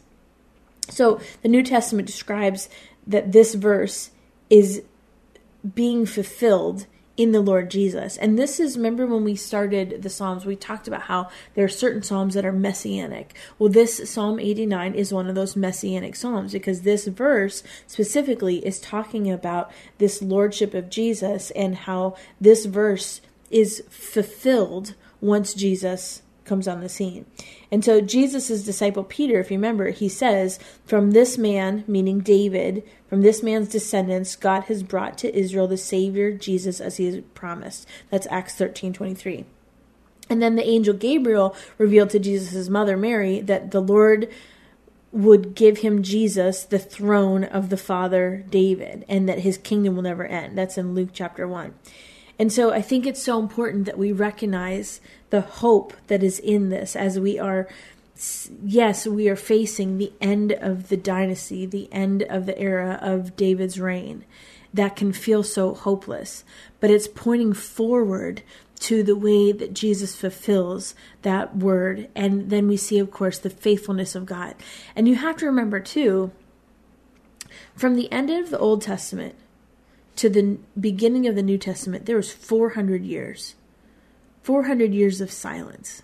So 0.90 1.20
the 1.42 1.50
New 1.50 1.64
Testament 1.64 2.08
describes 2.08 2.70
that 3.08 3.32
this 3.32 3.56
verse 3.56 4.12
is 4.50 4.84
being 5.76 6.06
fulfilled 6.06 6.86
in 7.18 7.32
the 7.32 7.42
Lord 7.42 7.70
Jesus. 7.70 8.18
And 8.18 8.38
this 8.40 8.60
is, 8.60 8.78
remember 8.78 9.06
when 9.06 9.24
we 9.24 9.36
started 9.36 10.02
the 10.02 10.10
Psalms, 10.10 10.46
we 10.46 10.56
talked 10.56 10.88
about 10.88 11.04
how 11.04 11.30
there 11.54 11.66
are 11.66 11.70
certain 11.70 12.02
Psalms 12.02 12.34
that 12.34 12.46
are 12.46 12.54
messianic. 12.54 13.36
Well, 13.60 13.70
this 13.70 14.10
Psalm 14.10 14.40
89 14.40 14.94
is 14.94 15.14
one 15.14 15.28
of 15.28 15.36
those 15.36 15.56
messianic 15.56 16.16
Psalms 16.16 16.54
because 16.54 16.82
this 16.82 17.08
verse 17.08 17.64
specifically 17.86 18.66
is 18.66 18.80
talking 18.80 19.30
about 19.30 19.72
this 19.98 20.22
Lordship 20.22 20.74
of 20.74 20.90
Jesus 20.90 21.52
and 21.52 21.76
how 21.76 22.16
this 22.40 22.66
verse 22.66 23.22
is 23.50 23.84
fulfilled 23.90 24.96
once 25.20 25.54
Jesus 25.54 26.22
comes 26.46 26.68
on 26.68 26.82
the 26.82 26.90
scene. 26.90 27.26
And 27.72 27.86
so 27.86 28.02
Jesus' 28.02 28.64
disciple 28.64 29.04
Peter, 29.04 29.40
if 29.40 29.52
you 29.52 29.58
remember, 29.58 29.90
he 29.92 30.10
says, 30.10 30.60
From 30.86 31.12
this 31.12 31.38
man, 31.38 31.84
meaning 31.88 32.20
David, 32.20 32.84
from 33.12 33.24
this 33.24 33.44
man's 33.44 33.68
descendants, 33.68 34.38
God 34.38 34.62
has 34.70 34.84
brought 34.84 35.18
to 35.18 35.38
Israel 35.38 35.68
the 35.68 35.76
Savior, 35.76 36.32
Jesus, 36.32 36.80
as 36.80 36.96
he 36.96 37.08
has 37.08 37.20
promised. 37.34 37.86
That's 38.10 38.26
Acts 38.32 38.56
13 38.56 38.94
23. 38.94 39.44
And 40.30 40.42
then 40.42 40.56
the 40.56 40.66
angel 40.66 40.94
Gabriel 40.94 41.54
revealed 41.78 42.12
to 42.12 42.20
Jesus' 42.20 42.70
mother 42.70 42.96
Mary 42.96 43.42
that 43.42 43.72
the 43.72 43.82
Lord 43.82 44.32
would 45.12 45.56
give 45.56 45.80
him 45.80 46.04
Jesus 46.04 46.64
the 46.64 46.80
throne 46.80 47.44
of 47.44 47.70
the 47.70 47.76
father 47.76 48.46
David 48.50 49.04
and 49.10 49.28
that 49.28 49.40
his 49.40 49.58
kingdom 49.58 49.98
will 49.98 50.04
never 50.04 50.26
end. 50.26 50.58
That's 50.58 50.78
in 50.78 50.96
Luke 50.96 51.10
chapter 51.12 51.46
1. 51.46 51.74
And 52.40 52.50
so 52.50 52.72
I 52.72 52.82
think 52.82 53.06
it's 53.06 53.22
so 53.22 53.42
important 53.42 53.88
that 53.88 53.98
we 53.98 54.14
recognize 54.14 55.02
the 55.32 55.42
hope 55.42 55.92
that 56.08 56.24
is 56.24 56.40
in 56.40 56.70
this 56.70 56.96
as 56.96 57.20
we 57.20 57.38
are 57.38 57.68
yes, 58.16 59.08
we 59.08 59.30
are 59.30 59.36
facing 59.36 59.98
the 59.98 60.14
end 60.22 60.52
of 60.52 60.90
the 60.90 60.98
dynasty, 60.98 61.66
the 61.66 61.92
end 61.92 62.24
of 62.24 62.46
the 62.46 62.58
era 62.60 63.00
of 63.02 63.36
David's 63.36 63.80
reign. 63.80 64.26
That 64.74 64.96
can 64.96 65.12
feel 65.12 65.44
so 65.44 65.74
hopeless, 65.74 66.46
but 66.80 66.90
it's 66.90 67.08
pointing 67.08 67.52
forward 67.52 68.42
to 68.82 69.04
the 69.04 69.16
way 69.16 69.52
that 69.52 69.74
Jesus 69.74 70.16
fulfills 70.16 70.96
that 71.22 71.58
word. 71.58 72.10
And 72.16 72.50
then 72.50 72.68
we 72.68 72.78
see, 72.78 72.98
of 72.98 73.12
course, 73.12 73.38
the 73.38 73.50
faithfulness 73.50 74.16
of 74.16 74.26
God. 74.26 74.56
And 74.96 75.08
you 75.08 75.16
have 75.16 75.38
to 75.38 75.46
remember, 75.46 75.80
too, 75.80 76.32
from 77.76 77.96
the 77.96 78.12
end 78.12 78.30
of 78.30 78.50
the 78.50 78.58
Old 78.58 78.82
Testament 78.82 79.36
to 80.16 80.30
the 80.30 80.58
beginning 80.80 81.28
of 81.28 81.36
the 81.36 81.44
New 81.44 81.58
Testament, 81.58 82.06
there 82.06 82.16
was 82.16 82.32
400 82.32 83.04
years. 83.04 83.56
400 84.44 84.94
years 84.94 85.22
of 85.22 85.32
silence. 85.32 86.02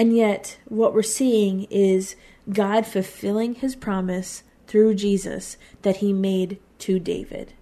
And 0.00 0.16
yet, 0.16 0.56
what 0.64 0.94
we're 0.94 1.02
seeing 1.02 1.64
is 1.64 2.16
God 2.50 2.86
fulfilling 2.86 3.56
his 3.56 3.76
promise 3.76 4.42
through 4.66 4.94
Jesus 4.94 5.58
that 5.82 5.98
he 5.98 6.14
made 6.14 6.58
to 6.78 6.98
David. 6.98 7.52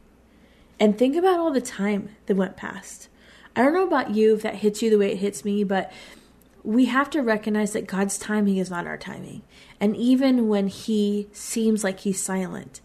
And 0.78 0.97
think 0.97 1.16
about 1.16 1.40
all 1.40 1.50
the 1.50 1.61
time 1.61 2.11
that 2.26 2.37
went 2.37 2.57
past. 2.57 3.09
I 3.57 3.62
don't 3.62 3.75
know 3.75 3.88
about 3.88 4.14
you 4.14 4.37
if 4.37 4.42
that 4.42 4.54
hits 4.54 4.83
you 4.83 4.88
the 4.88 4.99
way 4.99 5.11
it 5.11 5.18
hits 5.18 5.45
me, 5.45 5.64
but 5.64 5.90
we 6.62 6.85
have 6.85 7.11
to 7.11 7.23
recognize 7.23 7.73
that 7.73 7.88
God's 7.88 8.16
timing 8.16 8.59
is 8.59 8.71
not 8.71 8.87
our 8.87 8.97
timing. 8.97 9.42
And 9.80 9.97
even 9.97 10.47
when 10.47 10.68
he 10.68 11.28
seems 11.33 11.83
like 11.83 11.99
he's 11.99 12.23
silent, 12.23 12.80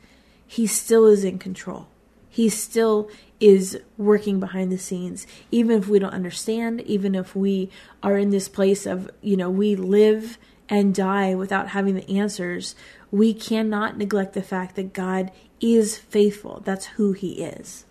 he 0.47 0.65
still 0.65 1.05
is 1.05 1.23
in 1.23 1.37
control. 1.37 1.89
He 2.33 2.49
still 2.49 3.11
is 3.39 3.79
working 3.95 4.39
behind 4.39 4.71
the 4.71 4.77
scenes, 4.79 5.27
even 5.51 5.77
if 5.77 5.87
we 5.87 5.99
don't 5.99 6.15
understand, 6.15 6.81
even 6.81 7.13
if 7.13 7.35
we 7.35 7.69
are 8.01 8.17
in 8.17 8.31
this 8.31 8.49
place 8.49 8.87
of, 8.87 9.07
you 9.21 9.37
know, 9.37 9.51
we 9.51 9.75
live 9.75 10.39
and 10.67 10.95
die 10.95 11.35
without 11.35 11.67
having 11.69 11.93
the 11.93 12.09
answers. 12.09 12.73
We 13.11 13.35
cannot 13.35 13.99
neglect 13.99 14.33
the 14.33 14.41
fact 14.41 14.75
that 14.77 14.93
God 14.93 15.31
is 15.61 15.95
faithful. 15.95 16.63
That's 16.65 16.87
who 16.87 17.11
He 17.11 17.43
is. 17.43 17.85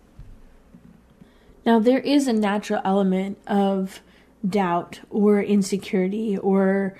Now, 1.64 1.78
there 1.78 2.00
is 2.00 2.26
a 2.26 2.32
natural 2.32 2.82
element 2.84 3.38
of 3.46 4.00
doubt 4.44 5.02
or 5.08 5.40
insecurity 5.40 6.36
or 6.36 6.98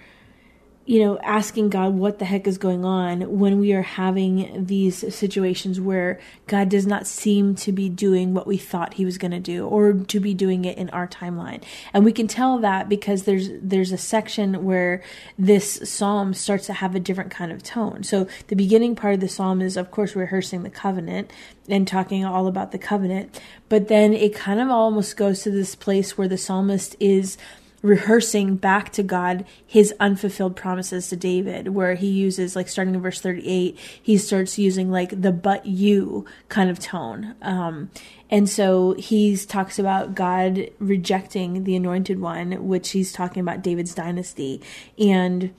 you 0.93 1.03
know, 1.03 1.19
asking 1.21 1.71
God 1.71 1.95
what 1.95 2.19
the 2.19 2.27
heck 2.27 2.47
is 2.47 2.59
going 2.59 2.85
on 2.85 3.39
when 3.39 3.59
we 3.59 3.73
are 3.73 3.81
having 3.81 4.67
these 4.67 5.15
situations 5.15 5.81
where 5.81 6.21
God 6.49 6.69
does 6.69 6.87
not 6.87 7.07
seem 7.07 7.55
to 7.55 7.73
be 7.73 7.89
doing 7.89 8.35
what 8.35 8.47
we 8.47 8.59
thought 8.59 8.93
he 8.93 9.07
was 9.07 9.17
going 9.17 9.31
to 9.31 9.41
do 9.41 9.67
or 9.67 9.95
to 9.95 10.21
be 10.21 10.35
doing 10.35 10.67
it 10.67 10.77
in 10.77 10.91
our 10.91 11.09
timeline. 11.09 11.65
And 11.95 12.05
we 12.05 12.13
can 12.13 12.27
tell 12.27 12.59
that 12.59 12.91
because 12.91 13.23
there's 13.23 13.49
there's 13.63 13.91
a 13.91 13.97
section 13.97 14.67
where 14.67 15.03
this 15.39 15.81
psalm 15.91 16.35
starts 16.35 16.67
to 16.67 16.75
have 16.75 16.95
a 16.95 17.01
different 17.01 17.31
kind 17.31 17.53
of 17.53 17.63
tone. 17.63 18.03
So 18.03 18.27
the 18.49 18.55
beginning 18.55 18.95
part 18.95 19.15
of 19.15 19.21
the 19.21 19.29
psalm 19.29 19.63
is 19.63 19.79
of 19.79 19.91
course 19.91 20.15
rehearsing 20.15 20.63
the 20.63 20.69
covenant 20.69 21.33
and 21.71 21.89
talking 21.89 22.23
all 22.23 22.47
about 22.47 22.71
the 22.71 22.79
covenant, 22.79 23.41
but 23.71 23.89
then 23.89 24.13
it 24.13 24.35
kind 24.35 24.61
of 24.61 24.69
almost 24.69 25.17
goes 25.17 25.43
to 25.45 25.51
this 25.51 25.75
place 25.75 26.19
where 26.19 26.29
the 26.29 26.37
psalmist 26.37 26.97
is 27.01 27.39
rehearsing 27.83 28.57
back 28.57 28.93
to 28.93 29.03
God 29.03 29.45
his 29.67 29.93
unfulfilled 29.99 30.57
promises 30.57 31.09
to 31.09 31.17
David, 31.17 31.69
where 31.69 31.95
he 31.95 32.07
uses, 32.07 32.57
like 32.57 32.69
starting 32.69 32.95
in 32.95 33.03
verse 33.03 33.21
38, 33.21 33.77
he 34.01 34.17
starts 34.17 34.59
using 34.59 34.91
like 34.91 35.21
the 35.21 35.33
but 35.33 35.67
you 35.67 36.25
kind 36.49 36.71
of 36.71 36.79
tone. 36.79 37.35
Um, 37.43 37.91
and 38.31 38.49
so 38.49 38.95
he 38.95 39.37
talks 39.37 39.79
about 39.79 40.15
God 40.15 40.71
rejecting 40.79 41.65
the 41.65 41.77
anointed 41.77 42.21
one, 42.21 42.67
which 42.67 42.91
he's 42.91 43.13
talking 43.13 43.41
about 43.41 43.63
David's 43.63 43.95
dynasty. 43.95 44.63
And 44.99 45.53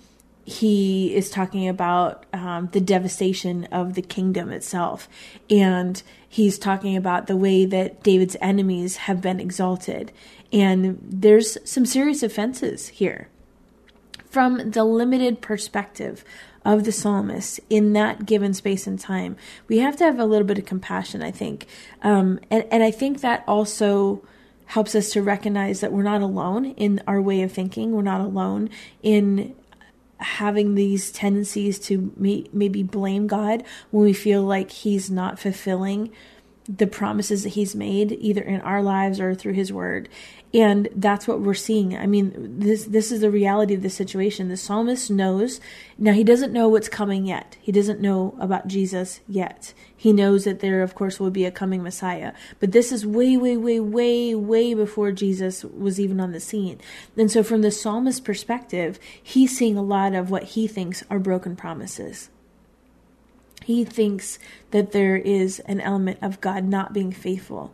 he 0.46 1.16
is 1.16 1.30
talking 1.30 1.68
about 1.68 2.26
um, 2.34 2.70
the 2.72 2.82
devastation 2.82 3.66
of 3.66 3.94
the 3.94 4.02
kingdom 4.02 4.50
itself. 4.50 5.08
And 5.50 6.02
he's 6.28 6.58
talking 6.58 6.98
about 6.98 7.28
the 7.28 7.38
way 7.38 7.66
that 7.66 8.04
David's 8.04 8.36
enemies 8.42 8.98
have 8.98 9.22
been 9.22 9.40
exalted. 9.40 10.12
And 10.54 11.00
there's 11.02 11.58
some 11.70 11.86
serious 11.86 12.22
offenses 12.22 12.90
here. 12.90 13.28
From 14.30 14.72
the 14.72 14.84
limited 14.84 15.42
perspective 15.42 16.24
of 16.64 16.86
the 16.86 16.92
psalmist 16.92 17.60
in 17.70 17.94
that 17.94 18.26
given 18.26 18.54
space 18.54 18.88
and 18.88 19.00
time, 19.00 19.36
we 19.68 19.80
have 19.80 19.98
to 19.98 20.04
have 20.06 20.20
a 20.20 20.26
little 20.26 20.48
bit 20.48 20.60
of 20.60 20.66
compassion, 20.66 21.22
I 21.22 21.32
think. 21.32 21.66
Um, 22.04 22.40
and, 22.50 22.66
and 22.72 22.84
I 22.84 22.92
think 22.92 23.22
that 23.22 23.44
also 23.48 24.24
helps 24.68 24.96
us 24.96 25.12
to 25.12 25.22
recognize 25.22 25.82
that 25.82 25.92
we're 25.92 26.04
not 26.04 26.22
alone 26.22 26.66
in 26.66 27.02
our 27.06 27.22
way 27.22 27.42
of 27.42 27.52
thinking. 27.52 27.92
We're 27.92 28.02
not 28.02 28.22
alone 28.22 28.70
in 29.02 29.56
having 30.18 30.76
these 30.76 31.12
tendencies 31.12 31.78
to 31.78 32.14
may, 32.16 32.46
maybe 32.54 32.82
blame 32.82 33.28
God 33.28 33.64
when 33.92 34.04
we 34.04 34.14
feel 34.14 34.44
like 34.44 34.72
He's 34.72 35.12
not 35.12 35.38
fulfilling 35.38 36.12
the 36.68 36.88
promises 36.88 37.44
that 37.44 37.50
He's 37.50 37.76
made, 37.76 38.14
either 38.20 38.42
in 38.42 38.62
our 38.62 38.82
lives 38.82 39.20
or 39.20 39.36
through 39.36 39.54
His 39.54 39.72
Word. 39.72 40.10
And 40.54 40.88
that's 40.96 41.28
what 41.28 41.42
we're 41.42 41.56
seeing. 41.56 41.98
I 41.98 42.06
mean 42.06 42.60
this 42.60 42.86
this 42.86 43.12
is 43.12 43.22
the 43.22 43.32
reality 43.32 43.74
of 43.74 43.82
the 43.82 43.90
situation. 43.90 44.50
The 44.50 44.58
psalmist 44.58 45.10
knows. 45.10 45.60
Now 45.98 46.14
he 46.14 46.24
doesn't 46.24 46.54
know 46.54 46.70
what's 46.70 46.90
coming 46.90 47.26
yet. 47.26 47.58
He 47.60 47.72
doesn't 47.72 48.00
know 48.00 48.38
about 48.40 48.68
jesus 48.68 49.22
yet. 49.28 49.74
He 49.96 50.14
knows 50.14 50.44
that 50.44 50.60
there 50.60 50.84
of 50.84 50.94
course 50.94 51.20
will 51.20 51.32
be 51.32 51.46
a 51.46 51.52
coming 51.52 51.82
messiah. 51.82 52.34
But 52.60 52.72
this 52.72 52.92
is 52.92 53.06
way 53.06 53.36
way 53.36 53.58
way 53.58 53.80
way 53.80 54.36
way 54.36 54.74
before 54.76 55.12
jesus 55.12 55.64
was 55.64 56.00
even 56.00 56.20
on 56.20 56.34
the 56.34 56.40
scene. 56.40 56.80
And 57.18 57.32
so 57.32 57.42
from 57.42 57.64
the 57.64 57.72
psalmist's 57.72 58.22
perspective 58.22 59.00
he's 59.22 59.58
seeing 59.58 59.76
a 59.76 59.82
lot 59.82 60.14
of 60.14 60.30
what 60.30 60.44
he 60.44 60.68
thinks 60.68 61.04
are 61.10 61.20
broken 61.20 61.56
promises 61.56 62.30
he 63.64 63.84
thinks 63.84 64.40
that 64.72 64.92
there 64.92 65.16
is 65.16 65.60
an 65.62 65.82
element 65.82 66.18
of 66.22 66.42
god 66.42 66.64
not 66.64 66.94
being 66.94 67.12
faithful 67.12 67.74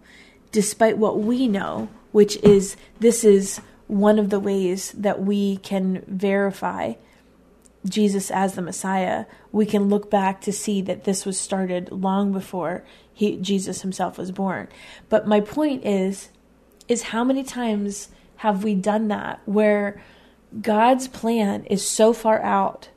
despite 0.52 0.98
what 0.98 1.20
we 1.20 1.48
know 1.48 1.88
which 2.12 2.38
is 2.38 2.76
this 3.00 3.24
is 3.24 3.62
one 3.88 4.20
of 4.20 4.30
the 4.30 4.40
ways 4.40 4.92
that 4.92 5.22
we 5.22 5.58
can 5.58 6.04
verify 6.08 6.94
Jesus 7.88 8.30
as 8.30 8.54
the 8.54 8.62
Messiah. 8.62 9.26
We 9.52 9.66
can 9.66 9.90
look 9.90 10.10
back 10.12 10.42
to 10.42 10.52
see 10.52 10.82
that 10.82 11.06
this 11.06 11.26
was 11.26 11.40
started 11.40 11.92
long 11.92 12.32
before 12.32 12.84
he, 13.14 13.38
Jesus 13.38 13.82
himself 13.82 14.18
was 14.18 14.32
born. 14.32 14.68
But 15.10 15.28
my 15.28 15.40
point 15.40 15.86
is 15.86 16.30
is 16.88 17.04
how 17.04 17.24
many 17.24 17.44
times 17.44 18.10
have 18.38 18.64
we 18.64 18.74
done 18.74 19.10
that 19.10 19.40
where 19.46 20.02
God's 20.62 21.08
plan 21.08 21.64
is 21.66 21.86
so 21.86 22.14
far 22.14 22.42
out 22.42 22.90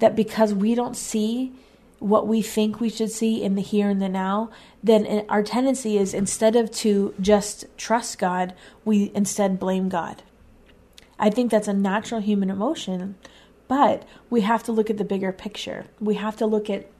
that 0.00 0.16
because 0.16 0.52
we 0.52 0.74
don't 0.74 0.96
see 0.96 1.52
what 1.98 2.26
we 2.26 2.42
think 2.42 2.80
we 2.80 2.88
should 2.88 3.10
see 3.10 3.42
in 3.42 3.54
the 3.54 3.62
here 3.62 3.88
and 3.88 4.02
the 4.02 4.08
now, 4.08 4.50
then 4.82 5.24
our 5.28 5.42
tendency 5.42 5.96
is 5.96 6.12
instead 6.12 6.54
of 6.56 6.70
to 6.70 7.14
just 7.20 7.64
trust 7.76 8.18
God, 8.18 8.54
we 8.84 9.10
instead 9.14 9.58
blame 9.58 9.88
God. 9.88 10.22
I 11.18 11.30
think 11.30 11.50
that's 11.50 11.68
a 11.68 11.72
natural 11.72 12.20
human 12.20 12.50
emotion, 12.50 13.16
but 13.68 14.06
we 14.28 14.42
have 14.42 14.62
to 14.64 14.72
look 14.72 14.90
at 14.90 14.98
the 14.98 15.04
bigger 15.04 15.32
picture. 15.32 15.86
We 15.98 16.14
have 16.16 16.36
to 16.36 16.46
look 16.46 16.68
at 16.68 16.90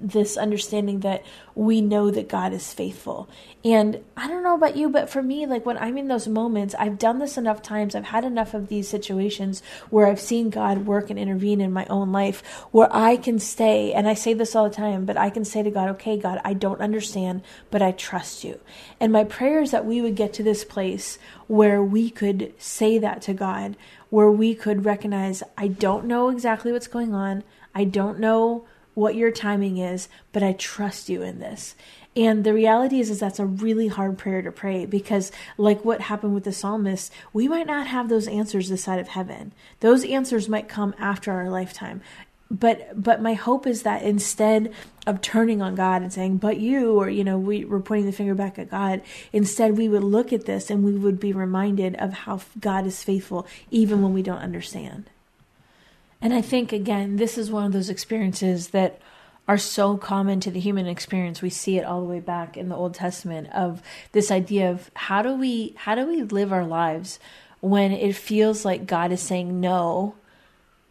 this 0.00 0.36
understanding 0.36 1.00
that 1.00 1.24
we 1.54 1.80
know 1.80 2.10
that 2.10 2.28
God 2.28 2.52
is 2.52 2.72
faithful. 2.72 3.28
And 3.64 4.02
I 4.16 4.26
don't 4.26 4.42
know 4.42 4.54
about 4.54 4.76
you, 4.76 4.88
but 4.88 5.10
for 5.10 5.22
me, 5.22 5.46
like 5.46 5.64
when 5.64 5.78
I'm 5.78 5.98
in 5.98 6.08
those 6.08 6.26
moments, 6.26 6.74
I've 6.78 6.98
done 6.98 7.18
this 7.18 7.36
enough 7.36 7.62
times. 7.62 7.94
I've 7.94 8.06
had 8.06 8.24
enough 8.24 8.54
of 8.54 8.68
these 8.68 8.88
situations 8.88 9.62
where 9.90 10.06
I've 10.06 10.20
seen 10.20 10.50
God 10.50 10.86
work 10.86 11.10
and 11.10 11.18
intervene 11.18 11.60
in 11.60 11.72
my 11.72 11.86
own 11.86 12.10
life 12.10 12.42
where 12.72 12.88
I 12.90 13.16
can 13.16 13.38
stay, 13.38 13.92
and 13.92 14.08
I 14.08 14.14
say 14.14 14.34
this 14.34 14.56
all 14.56 14.68
the 14.68 14.74
time, 14.74 15.04
but 15.04 15.16
I 15.16 15.30
can 15.30 15.44
say 15.44 15.62
to 15.62 15.70
God, 15.70 15.90
okay, 15.90 16.16
God, 16.16 16.40
I 16.44 16.54
don't 16.54 16.80
understand, 16.80 17.42
but 17.70 17.82
I 17.82 17.92
trust 17.92 18.44
you. 18.44 18.58
And 18.98 19.12
my 19.12 19.24
prayer 19.24 19.60
is 19.60 19.70
that 19.70 19.86
we 19.86 20.00
would 20.00 20.16
get 20.16 20.32
to 20.34 20.42
this 20.42 20.64
place 20.64 21.18
where 21.46 21.82
we 21.82 22.10
could 22.10 22.54
say 22.58 22.98
that 22.98 23.22
to 23.22 23.34
God, 23.34 23.76
where 24.10 24.30
we 24.30 24.54
could 24.54 24.84
recognize, 24.84 25.42
I 25.56 25.68
don't 25.68 26.06
know 26.06 26.28
exactly 26.28 26.72
what's 26.72 26.86
going 26.86 27.14
on. 27.14 27.44
I 27.74 27.84
don't 27.84 28.18
know 28.18 28.66
what 28.94 29.14
your 29.14 29.30
timing 29.30 29.78
is, 29.78 30.08
but 30.32 30.42
I 30.42 30.52
trust 30.52 31.08
you 31.08 31.22
in 31.22 31.38
this. 31.38 31.74
And 32.14 32.44
the 32.44 32.52
reality 32.52 33.00
is, 33.00 33.08
is 33.08 33.20
that's 33.20 33.38
a 33.38 33.46
really 33.46 33.88
hard 33.88 34.18
prayer 34.18 34.42
to 34.42 34.52
pray 34.52 34.84
because, 34.84 35.32
like 35.56 35.84
what 35.84 36.02
happened 36.02 36.34
with 36.34 36.44
the 36.44 36.52
psalmist, 36.52 37.10
we 37.32 37.48
might 37.48 37.66
not 37.66 37.86
have 37.86 38.08
those 38.08 38.28
answers 38.28 38.68
this 38.68 38.84
side 38.84 38.98
of 38.98 39.08
heaven. 39.08 39.52
Those 39.80 40.04
answers 40.04 40.48
might 40.48 40.68
come 40.68 40.94
after 40.98 41.32
our 41.32 41.48
lifetime. 41.48 42.02
But 42.50 43.02
but 43.02 43.22
my 43.22 43.32
hope 43.32 43.66
is 43.66 43.82
that 43.84 44.02
instead 44.02 44.74
of 45.06 45.22
turning 45.22 45.62
on 45.62 45.74
God 45.74 46.02
and 46.02 46.12
saying, 46.12 46.36
"But 46.36 46.58
you," 46.58 47.00
or 47.00 47.08
you 47.08 47.24
know, 47.24 47.38
we, 47.38 47.64
we're 47.64 47.80
pointing 47.80 48.04
the 48.04 48.12
finger 48.12 48.34
back 48.34 48.58
at 48.58 48.70
God, 48.70 49.00
instead 49.32 49.78
we 49.78 49.88
would 49.88 50.04
look 50.04 50.34
at 50.34 50.44
this 50.44 50.68
and 50.68 50.84
we 50.84 50.92
would 50.92 51.18
be 51.18 51.32
reminded 51.32 51.96
of 51.96 52.12
how 52.12 52.42
God 52.60 52.86
is 52.86 53.02
faithful 53.02 53.46
even 53.70 54.02
when 54.02 54.12
we 54.12 54.22
don't 54.22 54.36
understand. 54.36 55.08
And 56.22 56.32
I 56.32 56.40
think, 56.40 56.72
again, 56.72 57.16
this 57.16 57.36
is 57.36 57.50
one 57.50 57.66
of 57.66 57.72
those 57.72 57.90
experiences 57.90 58.68
that 58.68 59.00
are 59.48 59.58
so 59.58 59.96
common 59.96 60.38
to 60.40 60.52
the 60.52 60.60
human 60.60 60.86
experience. 60.86 61.42
We 61.42 61.50
see 61.50 61.78
it 61.78 61.84
all 61.84 62.00
the 62.00 62.06
way 62.06 62.20
back 62.20 62.56
in 62.56 62.68
the 62.68 62.76
Old 62.76 62.94
Testament 62.94 63.48
of 63.52 63.82
this 64.12 64.30
idea 64.30 64.70
of 64.70 64.88
how 64.94 65.22
do 65.22 65.34
we 65.34 65.74
how 65.76 65.96
do 65.96 66.06
we 66.06 66.22
live 66.22 66.52
our 66.52 66.64
lives 66.64 67.18
when 67.60 67.90
it 67.90 68.14
feels 68.14 68.64
like 68.64 68.86
God 68.86 69.10
is 69.10 69.20
saying 69.20 69.60
no 69.60 70.14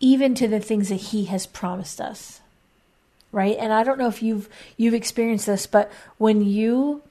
even 0.01 0.35
to 0.35 0.47
the 0.49 0.59
things 0.59 0.89
that 0.89 0.95
he 0.95 1.25
has 1.25 1.45
promised 1.47 2.01
us. 2.01 2.41
Right? 3.31 3.55
And 3.57 3.71
I 3.71 3.83
don't 3.85 3.97
know 3.97 4.09
if 4.09 4.21
you've 4.21 4.49
you've 4.75 4.93
experienced 4.93 5.45
this, 5.45 5.65
but 5.65 5.89
when 6.17 6.43
you 6.43 7.03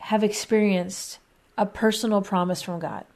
have 0.00 0.22
experienced 0.22 1.18
a 1.56 1.64
personal 1.64 2.20
promise 2.20 2.60
from 2.60 2.78
God, 2.78 3.06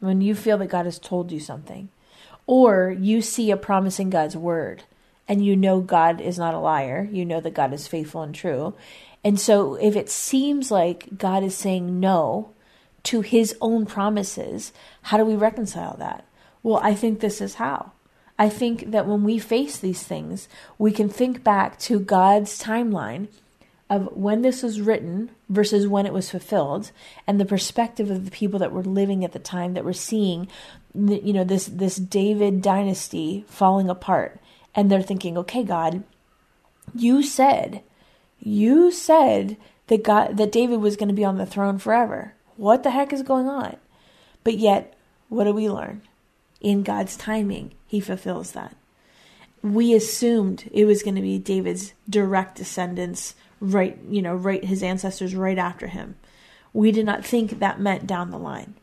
when 0.00 0.20
you 0.20 0.34
feel 0.34 0.58
that 0.58 0.66
God 0.66 0.84
has 0.84 0.98
told 0.98 1.32
you 1.32 1.40
something, 1.40 1.88
or 2.46 2.94
you 2.98 3.20
see 3.20 3.50
a 3.50 3.56
promise 3.56 3.98
in 3.98 4.10
God's 4.10 4.36
word 4.36 4.84
and 5.28 5.44
you 5.44 5.56
know 5.56 5.80
God 5.80 6.20
is 6.20 6.38
not 6.38 6.54
a 6.54 6.58
liar, 6.58 7.08
you 7.10 7.24
know 7.24 7.40
that 7.40 7.54
God 7.54 7.72
is 7.72 7.88
faithful 7.88 8.22
and 8.22 8.34
true. 8.34 8.74
And 9.24 9.40
so 9.40 9.74
if 9.74 9.96
it 9.96 10.08
seems 10.08 10.70
like 10.70 11.18
God 11.18 11.42
is 11.42 11.56
saying 11.56 11.98
no 11.98 12.50
to 13.04 13.22
his 13.22 13.56
own 13.60 13.86
promises, 13.86 14.72
how 15.02 15.16
do 15.16 15.24
we 15.24 15.34
reconcile 15.34 15.96
that? 15.98 16.24
Well, 16.62 16.80
I 16.82 16.94
think 16.94 17.20
this 17.20 17.40
is 17.40 17.54
how. 17.54 17.92
I 18.38 18.48
think 18.48 18.90
that 18.90 19.06
when 19.06 19.24
we 19.24 19.38
face 19.38 19.78
these 19.78 20.02
things, 20.02 20.48
we 20.78 20.92
can 20.92 21.08
think 21.08 21.42
back 21.42 21.78
to 21.80 21.98
God's 21.98 22.62
timeline 22.62 23.28
of 23.88 24.08
when 24.16 24.42
this 24.42 24.62
was 24.62 24.80
written 24.80 25.30
versus 25.48 25.86
when 25.86 26.06
it 26.06 26.12
was 26.12 26.30
fulfilled 26.30 26.90
and 27.26 27.38
the 27.38 27.44
perspective 27.44 28.10
of 28.10 28.24
the 28.24 28.30
people 28.30 28.58
that 28.58 28.72
were 28.72 28.82
living 28.82 29.24
at 29.24 29.32
the 29.32 29.38
time 29.38 29.74
that 29.74 29.84
were 29.84 29.92
seeing 29.92 30.48
you 30.94 31.32
know 31.32 31.44
this 31.44 31.66
this 31.66 31.96
David 31.96 32.62
dynasty 32.62 33.44
falling 33.48 33.88
apart. 33.88 34.40
And 34.74 34.90
they're 34.90 35.02
thinking 35.02 35.38
okay 35.38 35.62
God 35.62 36.02
you 36.94 37.22
said 37.22 37.82
you 38.40 38.90
said 38.90 39.56
that 39.86 40.02
God 40.02 40.36
that 40.36 40.52
David 40.52 40.80
was 40.80 40.96
going 40.96 41.08
to 41.08 41.14
be 41.14 41.24
on 41.24 41.38
the 41.38 41.46
throne 41.46 41.78
forever. 41.78 42.34
What 42.56 42.82
the 42.82 42.90
heck 42.90 43.12
is 43.12 43.22
going 43.22 43.48
on? 43.48 43.76
But 44.42 44.58
yet 44.58 44.94
what 45.28 45.44
do 45.44 45.52
we 45.52 45.70
learn? 45.70 46.02
In 46.60 46.82
God's 46.82 47.16
timing 47.16 47.72
he 47.86 48.00
fulfills 48.00 48.50
that. 48.52 48.74
We 49.62 49.94
assumed 49.94 50.68
it 50.72 50.86
was 50.86 51.04
going 51.04 51.14
to 51.14 51.22
be 51.22 51.38
David's 51.38 51.92
direct 52.08 52.56
descendants 52.56 53.34
right 53.60 53.98
you 54.08 54.22
know 54.22 54.34
right 54.34 54.64
his 54.64 54.82
ancestors 54.82 55.34
right 55.34 55.58
after 55.58 55.86
him 55.86 56.16
we 56.72 56.92
did 56.92 57.06
not 57.06 57.24
think 57.24 57.58
that 57.58 57.80
meant 57.80 58.06
down 58.06 58.30
the 58.30 58.38
line 58.38 58.74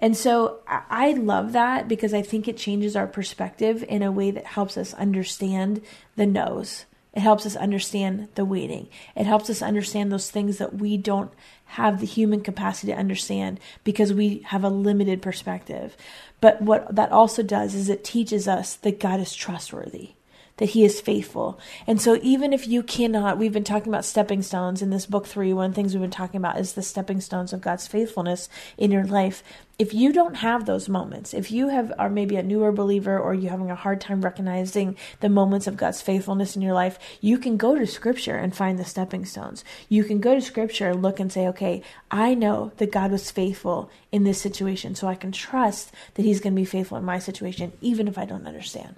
and 0.00 0.16
so 0.16 0.58
I 0.66 1.12
love 1.12 1.52
that 1.52 1.88
because 1.88 2.12
I 2.12 2.20
think 2.20 2.46
it 2.46 2.56
changes 2.56 2.96
our 2.96 3.06
perspective 3.06 3.84
in 3.88 4.02
a 4.02 4.12
way 4.12 4.30
that 4.32 4.44
helps 4.44 4.76
us 4.76 4.92
understand 4.94 5.80
the 6.16 6.26
no's. 6.26 6.84
It 7.14 7.20
helps 7.20 7.46
us 7.46 7.54
understand 7.54 8.28
the 8.34 8.44
waiting. 8.44 8.88
It 9.14 9.24
helps 9.24 9.48
us 9.48 9.62
understand 9.62 10.10
those 10.10 10.30
things 10.30 10.58
that 10.58 10.74
we 10.74 10.96
don't 10.96 11.32
have 11.66 12.00
the 12.00 12.06
human 12.06 12.40
capacity 12.40 12.92
to 12.92 12.98
understand 12.98 13.60
because 13.84 14.12
we 14.12 14.40
have 14.46 14.64
a 14.64 14.68
limited 14.68 15.22
perspective. 15.22 15.96
But 16.40 16.60
what 16.60 16.94
that 16.94 17.12
also 17.12 17.44
does 17.44 17.74
is 17.74 17.88
it 17.88 18.02
teaches 18.02 18.48
us 18.48 18.74
that 18.74 18.98
God 18.98 19.20
is 19.20 19.32
trustworthy, 19.32 20.13
that 20.58 20.70
He 20.70 20.84
is 20.84 21.00
faithful. 21.00 21.58
And 21.86 22.00
so, 22.00 22.18
even 22.22 22.52
if 22.52 22.68
you 22.68 22.82
cannot, 22.82 23.38
we've 23.38 23.52
been 23.52 23.64
talking 23.64 23.88
about 23.88 24.04
stepping 24.04 24.42
stones 24.42 24.82
in 24.82 24.90
this 24.90 25.06
book 25.06 25.26
three. 25.26 25.52
One 25.52 25.66
of 25.66 25.72
the 25.72 25.76
things 25.76 25.94
we've 25.94 26.00
been 26.00 26.10
talking 26.10 26.38
about 26.38 26.58
is 26.58 26.74
the 26.74 26.82
stepping 26.82 27.20
stones 27.20 27.52
of 27.52 27.60
God's 27.60 27.86
faithfulness 27.88 28.48
in 28.78 28.90
your 28.90 29.04
life. 29.04 29.42
If 29.76 29.92
you 29.92 30.12
don't 30.12 30.36
have 30.36 30.66
those 30.66 30.88
moments, 30.88 31.34
if 31.34 31.50
you 31.50 31.68
have 31.68 31.92
are 31.98 32.08
maybe 32.08 32.36
a 32.36 32.44
newer 32.44 32.70
believer 32.70 33.18
or 33.18 33.34
you're 33.34 33.50
having 33.50 33.72
a 33.72 33.74
hard 33.74 34.00
time 34.00 34.22
recognizing 34.22 34.96
the 35.18 35.28
moments 35.28 35.66
of 35.66 35.76
God's 35.76 36.00
faithfulness 36.00 36.54
in 36.54 36.62
your 36.62 36.74
life, 36.74 36.96
you 37.20 37.38
can 37.38 37.56
go 37.56 37.76
to 37.76 37.84
Scripture 37.84 38.36
and 38.36 38.54
find 38.54 38.78
the 38.78 38.84
stepping 38.84 39.24
stones. 39.24 39.64
You 39.88 40.04
can 40.04 40.20
go 40.20 40.36
to 40.36 40.40
Scripture 40.40 40.90
and 40.90 41.02
look 41.02 41.18
and 41.18 41.32
say, 41.32 41.48
okay, 41.48 41.82
I 42.12 42.34
know 42.34 42.70
that 42.76 42.92
God 42.92 43.10
was 43.10 43.32
faithful 43.32 43.90
in 44.12 44.22
this 44.22 44.40
situation, 44.40 44.94
so 44.94 45.08
I 45.08 45.16
can 45.16 45.32
trust 45.32 45.90
that 46.14 46.24
He's 46.24 46.38
going 46.38 46.54
to 46.54 46.60
be 46.60 46.64
faithful 46.64 46.96
in 46.96 47.04
my 47.04 47.18
situation, 47.18 47.72
even 47.80 48.06
if 48.06 48.16
I 48.16 48.26
don't 48.26 48.46
understand. 48.46 48.94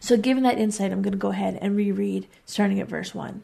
So, 0.00 0.16
given 0.16 0.42
that 0.44 0.58
insight, 0.58 0.92
I'm 0.92 1.02
going 1.02 1.12
to 1.12 1.18
go 1.18 1.30
ahead 1.30 1.58
and 1.60 1.76
reread 1.76 2.26
starting 2.46 2.80
at 2.80 2.88
verse 2.88 3.14
1. 3.14 3.42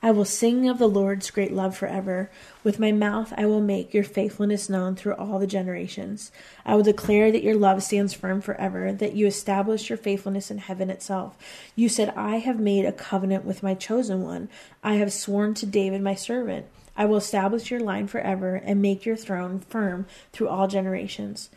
I 0.00 0.12
will 0.12 0.24
sing 0.24 0.68
of 0.68 0.78
the 0.78 0.88
Lord's 0.88 1.30
great 1.30 1.52
love 1.52 1.76
forever. 1.76 2.30
With 2.62 2.78
my 2.78 2.92
mouth 2.92 3.32
I 3.36 3.46
will 3.46 3.60
make 3.60 3.92
your 3.92 4.04
faithfulness 4.04 4.68
known 4.68 4.94
through 4.94 5.14
all 5.14 5.40
the 5.40 5.46
generations. 5.46 6.30
I 6.64 6.76
will 6.76 6.84
declare 6.84 7.32
that 7.32 7.42
your 7.42 7.56
love 7.56 7.82
stands 7.82 8.14
firm 8.14 8.40
forever, 8.40 8.92
that 8.92 9.14
you 9.14 9.26
establish 9.26 9.88
your 9.88 9.98
faithfulness 9.98 10.52
in 10.52 10.58
heaven 10.58 10.88
itself. 10.88 11.36
You 11.74 11.88
said, 11.88 12.10
I 12.10 12.36
have 12.36 12.60
made 12.60 12.84
a 12.84 12.92
covenant 12.92 13.44
with 13.44 13.64
my 13.64 13.74
chosen 13.74 14.22
one. 14.22 14.48
I 14.84 14.94
have 14.94 15.12
sworn 15.12 15.54
to 15.54 15.66
David 15.66 16.00
my 16.00 16.14
servant. 16.14 16.66
I 16.96 17.04
will 17.04 17.16
establish 17.16 17.70
your 17.70 17.80
line 17.80 18.06
forever 18.06 18.54
and 18.54 18.80
make 18.80 19.04
your 19.04 19.16
throne 19.16 19.60
firm 19.68 20.06
through 20.32 20.48
all 20.48 20.68
generations. 20.68 21.50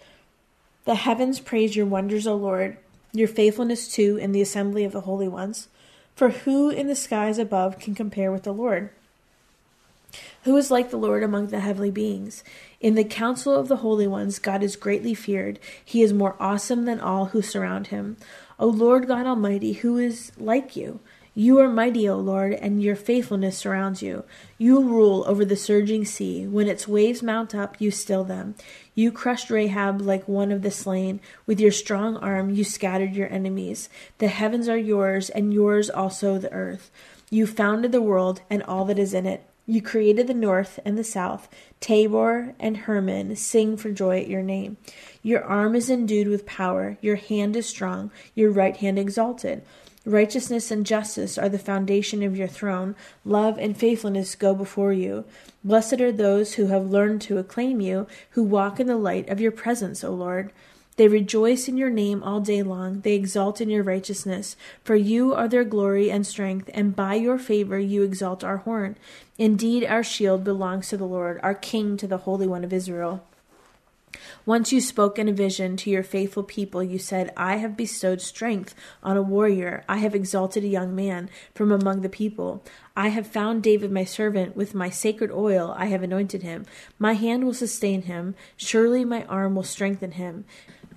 The 0.85 0.95
heavens 0.95 1.39
praise 1.39 1.75
your 1.75 1.85
wonders, 1.85 2.25
O 2.25 2.35
Lord 2.35 2.77
your 3.13 3.28
faithfulness 3.28 3.91
too 3.93 4.17
in 4.17 4.32
the 4.32 4.41
assembly 4.41 4.84
of 4.84 4.91
the 4.91 5.02
holy 5.02 5.28
ones. 5.28 5.67
For 6.15 6.30
who 6.30 6.69
in 6.69 6.88
the 6.88 6.95
skies 6.95 7.38
above 7.38 7.80
can 7.80 7.95
compare 7.95 8.32
with 8.32 8.43
the 8.43 8.54
Lord? 8.54 8.89
Who 10.43 10.58
is 10.58 10.71
like 10.71 10.89
the 10.89 10.97
Lord 10.97 11.24
among 11.24 11.47
the 11.47 11.60
heavenly 11.60 11.91
beings? 11.91 12.43
In 12.80 12.95
the 12.95 13.04
council 13.04 13.54
of 13.54 13.67
the 13.67 13.78
holy 13.78 14.08
ones, 14.08 14.39
God 14.39 14.63
is 14.63 14.76
greatly 14.76 15.13
feared. 15.13 15.60
He 15.84 16.02
is 16.02 16.13
more 16.13 16.36
awesome 16.39 16.86
than 16.86 17.00
all 17.00 17.26
who 17.26 17.41
surround 17.41 17.88
him. 17.88 18.17
O 18.60 18.67
Lord 18.67 19.08
God 19.08 19.26
Almighty, 19.26 19.74
who 19.74 19.97
is 19.97 20.32
like 20.38 20.76
you? 20.76 21.00
You 21.34 21.60
are 21.60 21.69
mighty, 21.69 22.10
O 22.10 22.17
Lord, 22.17 22.54
and 22.54 22.84
your 22.84 22.97
faithfulness 22.97 23.58
surrounds 23.58 24.02
you. 24.02 24.26
You 24.58 24.82
rule 24.82 25.24
over 25.28 25.45
the 25.45 25.56
surging 25.56 26.04
sea. 26.04 26.45
When 26.45 26.67
its 26.67 26.89
waves 26.89 27.24
mount 27.24 27.56
up, 27.56 27.80
you 27.80 27.89
still 27.89 28.26
them. 28.26 28.56
You 28.93 29.12
crushed 29.12 29.49
Rahab 29.49 30.01
like 30.01 30.27
one 30.27 30.51
of 30.51 30.62
the 30.62 30.71
slain. 30.71 31.21
With 31.45 31.60
your 31.60 31.71
strong 31.71 32.17
arm, 32.17 32.49
you 32.49 32.63
scattered 32.63 33.15
your 33.15 33.32
enemies. 33.32 33.88
The 34.17 34.27
heavens 34.27 34.67
are 34.67 34.77
yours, 34.77 35.30
and 35.30 35.54
yours 35.54 35.89
also 35.89 36.38
the 36.38 36.51
earth. 36.51 36.91
You 37.30 37.47
founded 37.47 37.93
the 37.93 38.01
world 38.01 38.41
and 38.49 38.62
all 38.63 38.84
that 38.86 38.99
is 38.99 39.13
in 39.13 39.25
it. 39.25 39.45
You 39.65 39.82
created 39.82 40.27
the 40.27 40.34
north 40.34 40.80
and 40.84 40.97
the 40.97 41.04
south. 41.04 41.47
Tabor 41.80 42.54
and 42.60 42.75
Hermon 42.75 43.38
sing 43.38 43.77
for 43.77 43.89
joy 43.89 44.19
at 44.19 44.27
your 44.27 44.41
name. 44.41 44.75
Your 45.23 45.41
arm 45.41 45.75
is 45.75 45.89
endued 45.89 46.27
with 46.27 46.45
power. 46.45 46.97
Your 46.99 47.15
hand 47.15 47.56
is 47.56 47.69
strong. 47.69 48.12
Your 48.36 48.51
right 48.51 48.75
hand 48.75 48.99
exalted. 48.99 49.63
Righteousness 50.05 50.71
and 50.71 50.83
justice 50.83 51.37
are 51.37 51.49
the 51.49 51.59
foundation 51.59 52.23
of 52.23 52.35
your 52.35 52.47
throne. 52.47 52.95
Love 53.23 53.59
and 53.59 53.77
faithfulness 53.77 54.33
go 54.33 54.55
before 54.55 54.91
you. 54.91 55.25
Blessed 55.63 56.01
are 56.01 56.11
those 56.11 56.55
who 56.55 56.67
have 56.67 56.89
learned 56.89 57.21
to 57.21 57.37
acclaim 57.37 57.81
you, 57.81 58.07
who 58.31 58.41
walk 58.41 58.79
in 58.79 58.87
the 58.87 58.97
light 58.97 59.29
of 59.29 59.39
your 59.39 59.51
presence, 59.51 60.03
O 60.03 60.11
Lord. 60.11 60.51
They 60.97 61.07
rejoice 61.07 61.67
in 61.67 61.77
your 61.77 61.91
name 61.91 62.23
all 62.23 62.41
day 62.41 62.63
long. 62.63 63.01
They 63.01 63.13
exult 63.13 63.61
in 63.61 63.69
your 63.69 63.83
righteousness. 63.83 64.55
For 64.83 64.95
you 64.95 65.35
are 65.35 65.47
their 65.47 65.63
glory 65.63 66.09
and 66.09 66.25
strength, 66.25 66.69
and 66.73 66.95
by 66.95 67.15
your 67.15 67.37
favor 67.37 67.77
you 67.77 68.01
exalt 68.01 68.43
our 68.43 68.57
horn. 68.57 68.97
Indeed, 69.37 69.85
our 69.85 70.03
shield 70.03 70.43
belongs 70.43 70.89
to 70.89 70.97
the 70.97 71.05
Lord, 71.05 71.39
our 71.43 71.55
King 71.55 71.95
to 71.97 72.07
the 72.07 72.19
Holy 72.19 72.47
One 72.47 72.63
of 72.63 72.73
Israel. 72.73 73.23
Once 74.45 74.71
you 74.71 74.82
spoke 74.82 75.19
in 75.19 75.30
a 75.30 75.34
vision 75.34 75.77
to 75.77 75.89
your 75.89 76.04
faithful 76.04 76.43
people. 76.43 76.84
You 76.84 76.97
said, 76.97 77.32
I 77.38 77.58
have 77.58 77.77
bestowed 77.77 78.21
strength 78.21 78.73
on 79.04 79.17
a 79.17 79.21
warrior. 79.21 79.84
I 79.88 79.97
have 79.97 80.15
exalted 80.15 80.63
a 80.63 80.67
young 80.67 80.95
man 80.95 81.30
from 81.54 81.71
among 81.71 82.01
the 82.01 82.10
people. 82.10 82.63
I 82.95 83.10
have 83.10 83.27
found 83.27 83.62
David 83.62 83.91
my 83.91 84.04
servant. 84.04 84.56
With 84.56 84.73
my 84.73 84.89
sacred 84.89 85.32
oil 85.32 85.73
I 85.77 85.86
have 85.86 86.04
anointed 86.04 86.41
him. 86.41 86.65
My 86.97 87.13
hand 87.13 87.45
will 87.45 87.54
sustain 87.54 88.04
him. 88.04 88.36
Surely 88.58 89.06
my 89.06 89.23
arm 89.25 89.56
will 89.56 89.63
strengthen 89.63 90.12
him. 90.12 90.45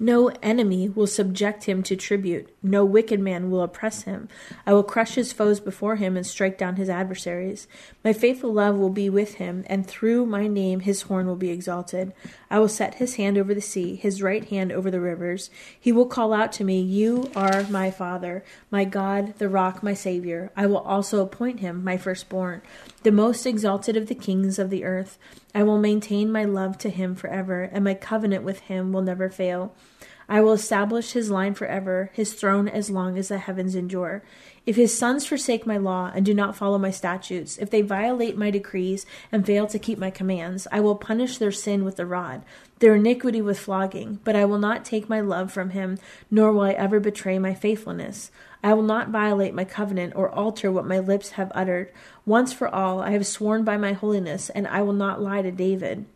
No 0.01 0.29
enemy 0.43 0.89
will 0.89 1.07
subject 1.07 1.65
him 1.65 1.83
to 1.85 1.95
tribute. 1.95 2.49
No 2.63 2.85
wicked 2.85 3.21
man 3.21 3.51
will 3.51 3.63
oppress 3.63 4.03
him. 4.03 4.29
I 4.67 4.73
will 4.73 4.83
crush 4.83 5.15
his 5.15 5.33
foes 5.33 5.61
before 5.61 5.97
him 5.97 6.17
and 6.17 6.27
strike 6.27 6.59
down 6.59 6.77
his 6.77 6.89
adversaries. 6.89 7.69
My 8.03 8.13
faithful 8.13 8.53
love 8.53 8.77
will 8.77 8.91
be 8.91 9.09
with 9.09 9.35
him, 9.35 9.65
and 9.69 9.87
through 9.87 10.27
my 10.27 10.49
name 10.49 10.81
his 10.81 11.03
horn 11.03 11.27
will 11.27 11.37
be 11.37 11.51
exalted. 11.51 12.13
I 12.55 12.61
will 12.61 12.69
set 12.69 12.95
his 12.95 13.17
hand 13.17 13.37
over 13.37 13.53
the 13.53 13.61
sea, 13.61 13.97
his 13.97 14.23
right 14.23 14.45
hand 14.45 14.71
over 14.71 14.89
the 14.89 15.01
rivers. 15.01 15.51
He 15.81 15.91
will 15.91 16.07
call 16.07 16.33
out 16.33 16.53
to 16.53 16.63
me, 16.63 16.81
You 16.81 17.29
are 17.35 17.65
my 17.65 17.91
Father, 17.91 18.45
my 18.71 18.85
God, 18.85 19.35
the 19.39 19.49
rock, 19.49 19.83
my 19.83 19.93
Savior. 19.93 20.53
I 20.57 20.67
will 20.67 20.79
also 20.79 21.21
appoint 21.21 21.59
him 21.59 21.83
my 21.83 21.97
firstborn, 21.97 22.63
the 23.03 23.11
most 23.11 23.45
exalted 23.45 23.97
of 23.97 24.07
the 24.07 24.15
kings 24.15 24.61
of 24.61 24.71
the 24.71 24.85
earth. 24.85 25.19
I 25.53 25.65
will 25.65 25.81
maintain 25.81 26.31
my 26.31 26.45
love 26.45 26.79
to 26.79 26.91
him 26.91 27.17
forever, 27.17 27.63
and 27.63 27.83
my 27.83 27.95
covenant 27.95 28.45
with 28.45 28.61
him 28.61 28.93
will 28.93 29.03
never 29.03 29.29
fail. 29.29 29.75
I 30.29 30.41
will 30.41 30.53
establish 30.53 31.11
his 31.11 31.33
line 31.33 31.55
forever, 31.55 32.11
his 32.13 32.35
throne 32.35 32.69
as 32.69 32.89
long 32.89 33.19
as 33.19 33.29
the 33.29 33.39
heavens 33.39 33.75
endure. 33.75 34.23
If 34.67 34.77
his 34.77 34.97
sons 34.97 35.27
forsake 35.27 35.67
my 35.67 35.77
law 35.77 36.11
and 36.15 36.25
do 36.25 36.33
not 36.33 36.57
follow 36.57 36.79
my 36.79 36.91
statutes, 36.91 37.59
if 37.59 37.69
they 37.69 37.83
violate 37.83 38.35
my 38.39 38.51
decrees 38.51 39.05
and 39.31 39.45
fail 39.45 39.67
to 39.67 39.79
keep 39.79 39.99
my 39.99 40.11
commands, 40.11 40.67
I 40.73 40.81
will 40.81 40.95
punish 40.95 41.37
their 41.37 41.53
sin 41.53 41.85
with 41.85 41.97
the 41.97 42.07
rod, 42.07 42.43
their 42.79 42.95
iniquity 42.95 43.43
with 43.43 43.59
flogging, 43.59 44.21
but 44.25 44.35
I 44.35 44.47
will 44.47 44.59
not 44.59 44.83
take 44.83 45.07
my 45.07 45.21
love 45.21 45.53
from 45.53 45.71
him, 45.71 45.99
nor 46.31 46.51
will 46.51 46.63
I 46.63 46.73
ever 46.73 46.99
betray 46.99 47.39
my 47.39 47.53
faithfulness. 47.53 48.31
I 48.63 48.73
will 48.73 48.83
not 48.83 49.11
violate 49.11 49.53
my 49.53 49.65
covenant 49.65 50.15
or 50.17 50.31
alter 50.31 50.73
what 50.73 50.87
my 50.87 50.99
lips 50.99 51.33
have 51.33 51.53
uttered. 51.55 51.93
Once 52.25 52.55
for 52.55 52.75
all, 52.75 53.01
I 53.01 53.11
have 53.11 53.27
sworn 53.27 53.65
by 53.65 53.77
my 53.77 53.93
holiness, 53.93 54.49
and 54.49 54.67
I 54.67 54.81
will 54.81 54.95
not 54.95 55.21
lie 55.21 55.43
to 55.43 55.53
David 55.53 56.07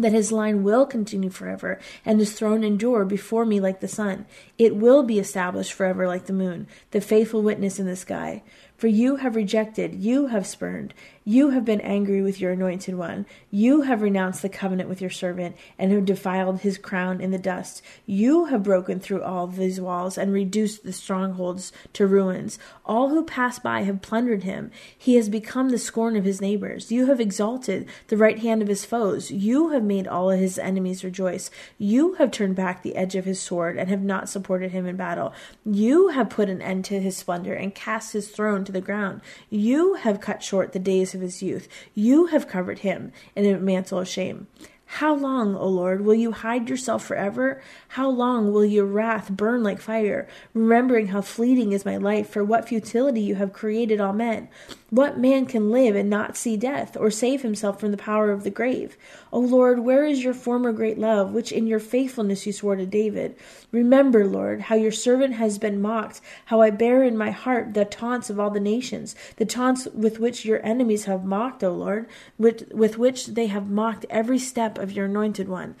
that 0.00 0.12
his 0.12 0.32
line 0.32 0.62
will 0.62 0.86
continue 0.86 1.30
forever, 1.30 1.78
and 2.04 2.18
his 2.18 2.32
throne 2.32 2.64
endure 2.64 3.04
before 3.04 3.44
me 3.44 3.60
like 3.60 3.80
the 3.80 3.88
sun. 3.88 4.26
It 4.58 4.76
will 4.76 5.02
be 5.02 5.18
established 5.18 5.72
forever 5.72 6.06
like 6.06 6.26
the 6.26 6.32
moon, 6.32 6.66
the 6.90 7.00
faithful 7.00 7.42
witness 7.42 7.78
in 7.78 7.86
the 7.86 7.96
sky. 7.96 8.42
For 8.76 8.86
you 8.86 9.16
have 9.16 9.36
rejected, 9.36 9.94
you 9.94 10.28
have 10.28 10.46
spurned, 10.46 10.94
you 11.30 11.50
have 11.50 11.64
been 11.64 11.80
angry 11.82 12.22
with 12.22 12.40
your 12.40 12.50
anointed 12.50 12.96
one. 12.96 13.24
You 13.52 13.82
have 13.82 14.02
renounced 14.02 14.42
the 14.42 14.48
covenant 14.48 14.88
with 14.88 15.00
your 15.00 15.10
servant, 15.10 15.54
and 15.78 15.92
have 15.92 16.04
defiled 16.04 16.60
his 16.60 16.76
crown 16.76 17.20
in 17.20 17.30
the 17.30 17.38
dust. 17.38 17.82
You 18.04 18.46
have 18.46 18.64
broken 18.64 18.98
through 18.98 19.22
all 19.22 19.46
these 19.46 19.80
walls, 19.80 20.18
and 20.18 20.32
reduced 20.32 20.82
the 20.82 20.92
strongholds 20.92 21.72
to 21.92 22.04
ruins. 22.04 22.58
All 22.84 23.10
who 23.10 23.24
pass 23.24 23.60
by 23.60 23.82
have 23.82 24.02
plundered 24.02 24.42
him. 24.42 24.72
He 24.98 25.14
has 25.14 25.28
become 25.28 25.68
the 25.68 25.78
scorn 25.78 26.16
of 26.16 26.24
his 26.24 26.40
neighbors. 26.40 26.90
You 26.90 27.06
have 27.06 27.20
exalted 27.20 27.86
the 28.08 28.16
right 28.16 28.40
hand 28.40 28.60
of 28.60 28.66
his 28.66 28.84
foes. 28.84 29.30
You 29.30 29.68
have 29.68 29.84
made 29.84 30.08
all 30.08 30.30
his 30.30 30.58
enemies 30.58 31.04
rejoice. 31.04 31.48
You 31.78 32.14
have 32.14 32.32
turned 32.32 32.56
back 32.56 32.82
the 32.82 32.96
edge 32.96 33.14
of 33.14 33.24
his 33.24 33.40
sword, 33.40 33.78
and 33.78 33.88
have 33.88 34.02
not 34.02 34.28
supported 34.28 34.72
him 34.72 34.84
in 34.84 34.96
battle. 34.96 35.32
You 35.64 36.08
have 36.08 36.28
put 36.28 36.50
an 36.50 36.60
end 36.60 36.84
to 36.86 36.98
his 36.98 37.16
splendor, 37.16 37.54
and 37.54 37.72
cast 37.72 38.14
his 38.14 38.30
throne 38.30 38.64
to 38.64 38.72
the 38.72 38.80
ground. 38.80 39.20
You 39.48 39.94
have 39.94 40.20
cut 40.20 40.42
short 40.42 40.72
the 40.72 40.80
days 40.80 41.14
of 41.14 41.19
his 41.20 41.42
youth. 41.42 41.68
You 41.94 42.26
have 42.26 42.48
covered 42.48 42.80
him 42.80 43.12
in 43.34 43.46
a 43.46 43.58
mantle 43.58 43.98
of 43.98 44.08
shame. 44.08 44.46
How 44.94 45.14
long, 45.14 45.54
O 45.54 45.68
Lord, 45.68 46.00
will 46.00 46.16
you 46.16 46.32
hide 46.32 46.68
yourself 46.68 47.04
forever? 47.04 47.62
How 47.90 48.10
long 48.10 48.52
will 48.52 48.64
your 48.64 48.84
wrath 48.84 49.30
burn 49.30 49.62
like 49.62 49.80
fire, 49.80 50.26
remembering 50.52 51.06
how 51.06 51.20
fleeting 51.20 51.70
is 51.70 51.84
my 51.84 51.96
life, 51.96 52.28
for 52.28 52.42
what 52.42 52.66
futility 52.66 53.20
you 53.20 53.36
have 53.36 53.52
created 53.52 54.00
all 54.00 54.12
men? 54.12 54.48
What 54.90 55.16
man 55.16 55.46
can 55.46 55.70
live 55.70 55.94
and 55.94 56.10
not 56.10 56.36
see 56.36 56.56
death, 56.56 56.96
or 56.96 57.08
save 57.08 57.42
himself 57.42 57.78
from 57.78 57.92
the 57.92 57.96
power 57.96 58.32
of 58.32 58.42
the 58.42 58.50
grave? 58.50 58.98
O 59.32 59.38
Lord, 59.38 59.80
where 59.80 60.04
is 60.04 60.24
your 60.24 60.34
former 60.34 60.72
great 60.72 60.98
love, 60.98 61.32
which 61.32 61.52
in 61.52 61.68
your 61.68 61.78
faithfulness 61.78 62.46
you 62.46 62.52
swore 62.52 62.74
to 62.74 62.84
David? 62.84 63.36
Remember, 63.70 64.26
Lord, 64.26 64.62
how 64.62 64.74
your 64.74 64.90
servant 64.90 65.34
has 65.34 65.56
been 65.58 65.80
mocked, 65.80 66.20
how 66.46 66.60
I 66.60 66.70
bear 66.70 67.04
in 67.04 67.16
my 67.16 67.30
heart 67.30 67.74
the 67.74 67.84
taunts 67.84 68.28
of 68.28 68.40
all 68.40 68.50
the 68.50 68.58
nations, 68.58 69.14
the 69.36 69.46
taunts 69.46 69.86
with 69.94 70.18
which 70.18 70.44
your 70.44 70.64
enemies 70.66 71.04
have 71.04 71.24
mocked, 71.24 71.62
O 71.62 71.72
Lord, 71.72 72.08
with, 72.38 72.72
with 72.72 72.98
which 72.98 73.26
they 73.28 73.46
have 73.46 73.70
mocked 73.70 74.04
every 74.10 74.38
step 74.38 74.78
of 74.78 74.90
your 74.92 75.06
anointed 75.06 75.48
one. 75.48 75.76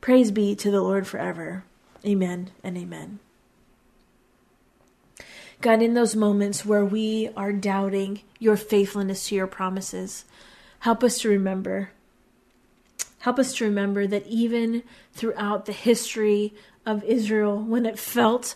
Praise 0.00 0.32
be 0.32 0.56
to 0.56 0.70
the 0.70 0.82
Lord 0.82 1.06
forever. 1.06 1.64
Amen 2.04 2.50
and 2.64 2.76
amen. 2.76 3.20
God, 5.60 5.80
in 5.80 5.94
those 5.94 6.16
moments 6.16 6.66
where 6.66 6.84
we 6.84 7.30
are 7.36 7.52
doubting 7.52 8.20
your 8.38 8.56
faithfulness 8.56 9.28
to 9.28 9.36
your 9.36 9.46
promises, 9.46 10.24
help 10.80 11.04
us 11.04 11.20
to 11.20 11.28
remember. 11.28 11.90
Help 13.24 13.38
us 13.38 13.54
to 13.54 13.64
remember 13.64 14.06
that 14.06 14.26
even 14.26 14.82
throughout 15.14 15.64
the 15.64 15.72
history 15.72 16.52
of 16.84 17.02
Israel, 17.04 17.58
when 17.58 17.86
it 17.86 17.98
felt 17.98 18.54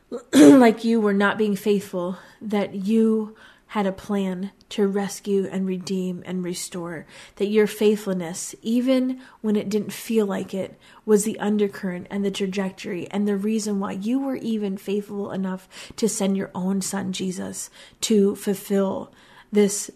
like 0.32 0.82
you 0.82 1.00
were 1.00 1.14
not 1.14 1.38
being 1.38 1.54
faithful, 1.54 2.18
that 2.42 2.74
you 2.74 3.36
had 3.68 3.86
a 3.86 3.92
plan 3.92 4.50
to 4.70 4.88
rescue 4.88 5.48
and 5.52 5.64
redeem 5.64 6.24
and 6.26 6.42
restore. 6.42 7.06
That 7.36 7.46
your 7.46 7.68
faithfulness, 7.68 8.56
even 8.62 9.20
when 9.42 9.54
it 9.54 9.68
didn't 9.68 9.92
feel 9.92 10.26
like 10.26 10.52
it, 10.54 10.76
was 11.06 11.22
the 11.22 11.38
undercurrent 11.38 12.08
and 12.10 12.24
the 12.24 12.32
trajectory 12.32 13.08
and 13.12 13.28
the 13.28 13.36
reason 13.36 13.78
why 13.78 13.92
you 13.92 14.18
were 14.18 14.34
even 14.34 14.76
faithful 14.76 15.30
enough 15.30 15.68
to 15.94 16.08
send 16.08 16.36
your 16.36 16.50
own 16.52 16.80
son, 16.80 17.12
Jesus, 17.12 17.70
to 18.00 18.34
fulfill 18.34 19.12
this 19.52 19.88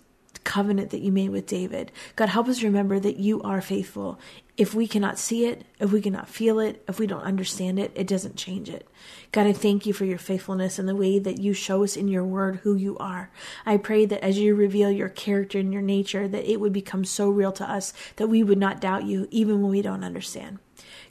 covenant 0.45 0.91
that 0.91 1.01
you 1.01 1.11
made 1.11 1.31
with 1.31 1.47
David. 1.47 1.91
God, 2.17 2.29
help 2.29 2.49
us 2.49 2.63
remember 2.63 3.01
that 3.01 3.17
you 3.17 3.43
are 3.43 3.61
faithful. 3.61 4.19
If 4.57 4.75
we 4.75 4.87
cannot 4.87 5.19
see 5.19 5.47
it, 5.47 5.65
if 5.81 5.91
we 5.91 6.01
cannot 6.01 6.29
feel 6.29 6.61
it, 6.61 6.85
if 6.87 6.99
we 7.01 7.09
don't 7.09 7.23
understand 7.23 7.79
it, 7.79 7.91
it 7.97 8.07
doesn't 8.07 8.37
change 8.37 8.69
it. 8.69 8.87
God, 9.33 9.47
I 9.47 9.53
thank 9.53 9.85
you 9.85 9.93
for 9.93 10.05
your 10.05 10.19
faithfulness 10.19 10.79
and 10.79 10.89
the 10.89 10.95
way 10.95 11.19
that 11.19 11.41
you 11.41 11.55
show 11.55 11.83
us 11.83 11.97
in 11.97 12.07
your 12.07 12.25
word 12.25 12.61
who 12.63 12.77
you 12.77 12.97
are. 12.99 13.31
I 13.67 13.79
pray 13.79 14.07
that 14.07 14.23
as 14.23 14.39
you 14.39 14.55
reveal 14.55 14.93
your 14.93 15.09
character 15.09 15.59
and 15.59 15.73
your 15.73 15.83
nature, 15.83 16.29
that 16.29 16.49
it 16.49 16.61
would 16.61 16.73
become 16.73 17.05
so 17.05 17.29
real 17.31 17.51
to 17.53 17.69
us 17.69 17.93
that 18.17 18.29
we 18.29 18.45
would 18.45 18.59
not 18.59 18.81
doubt 18.81 19.05
you 19.05 19.27
even 19.31 19.61
when 19.61 19.73
we 19.73 19.83
don't 19.83 20.05
understand. 20.05 20.61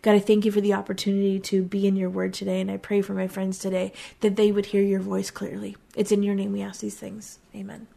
God, 0.02 0.15
I 0.15 0.19
thank 0.19 0.46
you 0.46 0.52
for 0.52 0.62
the 0.62 0.74
opportunity 0.74 1.39
to 1.39 1.63
be 1.63 1.88
in 1.88 1.96
your 1.96 2.10
word 2.10 2.34
today, 2.34 2.60
and 2.62 2.69
I 2.69 2.78
pray 2.78 3.02
for 3.02 3.13
my 3.13 3.28
friends 3.28 3.58
today 3.58 3.93
that 4.19 4.36
they 4.36 4.52
would 4.52 4.67
hear 4.67 4.84
your 4.84 5.00
voice 5.00 5.32
clearly. 5.32 5.78
It's 5.96 6.12
in 6.12 6.24
your 6.24 6.36
name 6.36 6.52
we 6.52 6.62
ask 6.62 6.82
these 6.82 6.96
things. 6.96 7.39
Amen. 7.56 7.88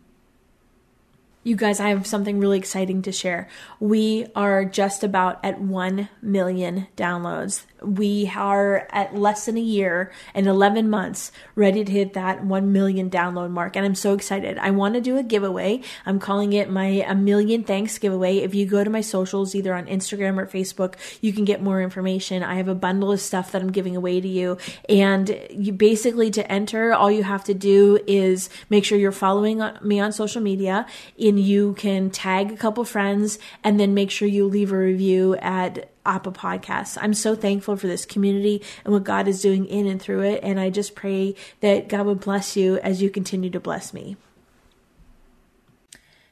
You 1.47 1.55
guys, 1.55 1.79
I 1.79 1.91
have 1.91 2.09
something 2.09 2.41
really 2.41 2.59
exciting 2.59 3.03
to 3.03 3.13
share. 3.13 3.47
We 3.79 4.27
are 4.35 4.65
just 4.65 5.05
about 5.05 5.39
at 5.45 5.61
1 5.61 6.09
million 6.21 6.89
downloads. 6.97 7.63
We 7.83 8.31
are 8.35 8.87
at 8.91 9.17
less 9.17 9.47
than 9.47 9.57
a 9.57 9.61
year 9.61 10.13
and 10.35 10.47
11 10.47 10.89
months 10.89 11.33
ready 11.55 11.85
to 11.85 11.93
hit 11.93 12.15
that 12.15 12.45
1 12.45 12.73
million 12.73 13.11
download 13.11 13.51
mark. 13.51 13.77
And 13.77 13.85
I'm 13.85 13.95
so 13.95 14.15
excited. 14.15 14.59
I 14.59 14.71
want 14.71 14.95
to 14.95 15.01
do 15.01 15.17
a 15.17 15.23
giveaway. 15.23 15.83
I'm 16.05 16.19
calling 16.19 16.53
it 16.53 16.71
my 16.71 16.87
A 17.07 17.15
Million 17.15 17.65
Thanks 17.65 17.99
giveaway. 17.99 18.39
If 18.39 18.55
you 18.55 18.67
go 18.67 18.83
to 18.83 18.91
my 18.91 19.01
socials, 19.01 19.55
either 19.55 19.75
on 19.75 19.87
Instagram 19.87 20.39
or 20.39 20.47
Facebook, 20.47 20.95
you 21.21 21.33
can 21.33 21.45
get 21.45 21.63
more 21.63 21.81
information. 21.81 22.43
I 22.43 22.57
have 22.57 22.69
a 22.69 22.75
bundle 22.75 23.13
of 23.13 23.21
stuff 23.21 23.53
that 23.53 23.63
I'm 23.63 23.73
giving 23.73 23.97
away 23.97 24.21
to 24.21 24.29
you. 24.29 24.59
And 24.89 25.39
you 25.51 25.73
basically, 25.73 26.31
to 26.33 26.53
enter, 26.53 26.93
all 26.93 27.11
you 27.11 27.23
have 27.23 27.45
to 27.45 27.55
do 27.55 27.99
is 28.07 28.49
make 28.71 28.85
sure 28.85 28.99
you're 28.99 29.13
following 29.13 29.63
me 29.83 30.01
on 30.01 30.13
social 30.13 30.41
media. 30.41 30.87
and 31.19 31.41
you 31.41 31.75
can 31.75 32.11
tag 32.11 32.53
a 32.53 32.57
couple 32.57 32.85
friends 32.85 33.39
and 33.63 33.79
then 33.79 33.95
make 33.95 34.11
sure 34.11 34.29
you 34.29 34.47
leave 34.47 34.73
a 34.73 34.77
review 34.77 35.37
at 35.37 35.91
Apple 36.07 36.33
Podcasts. 36.33 36.97
I'm 37.01 37.15
so 37.15 37.35
thankful 37.35 37.77
for 37.77 37.87
this 37.87 38.07
community 38.07 38.63
and 38.85 38.93
what 38.93 39.05
God 39.05 39.29
is 39.29 39.43
doing 39.43 39.67
in 39.67 39.87
and 39.87 40.01
through 40.01 40.23
it. 40.23 40.41
And 40.43 40.59
I 40.61 40.71
just 40.71 40.95
pray 40.95 41.35
that 41.61 41.89
God 41.89 42.07
would 42.07 42.21
bless 42.21 42.57
you 42.57 42.79
as 42.79 43.03
you 43.03 43.11
continue 43.11 43.51
to 43.51 43.61
bless 43.61 43.93
me. 43.93 44.17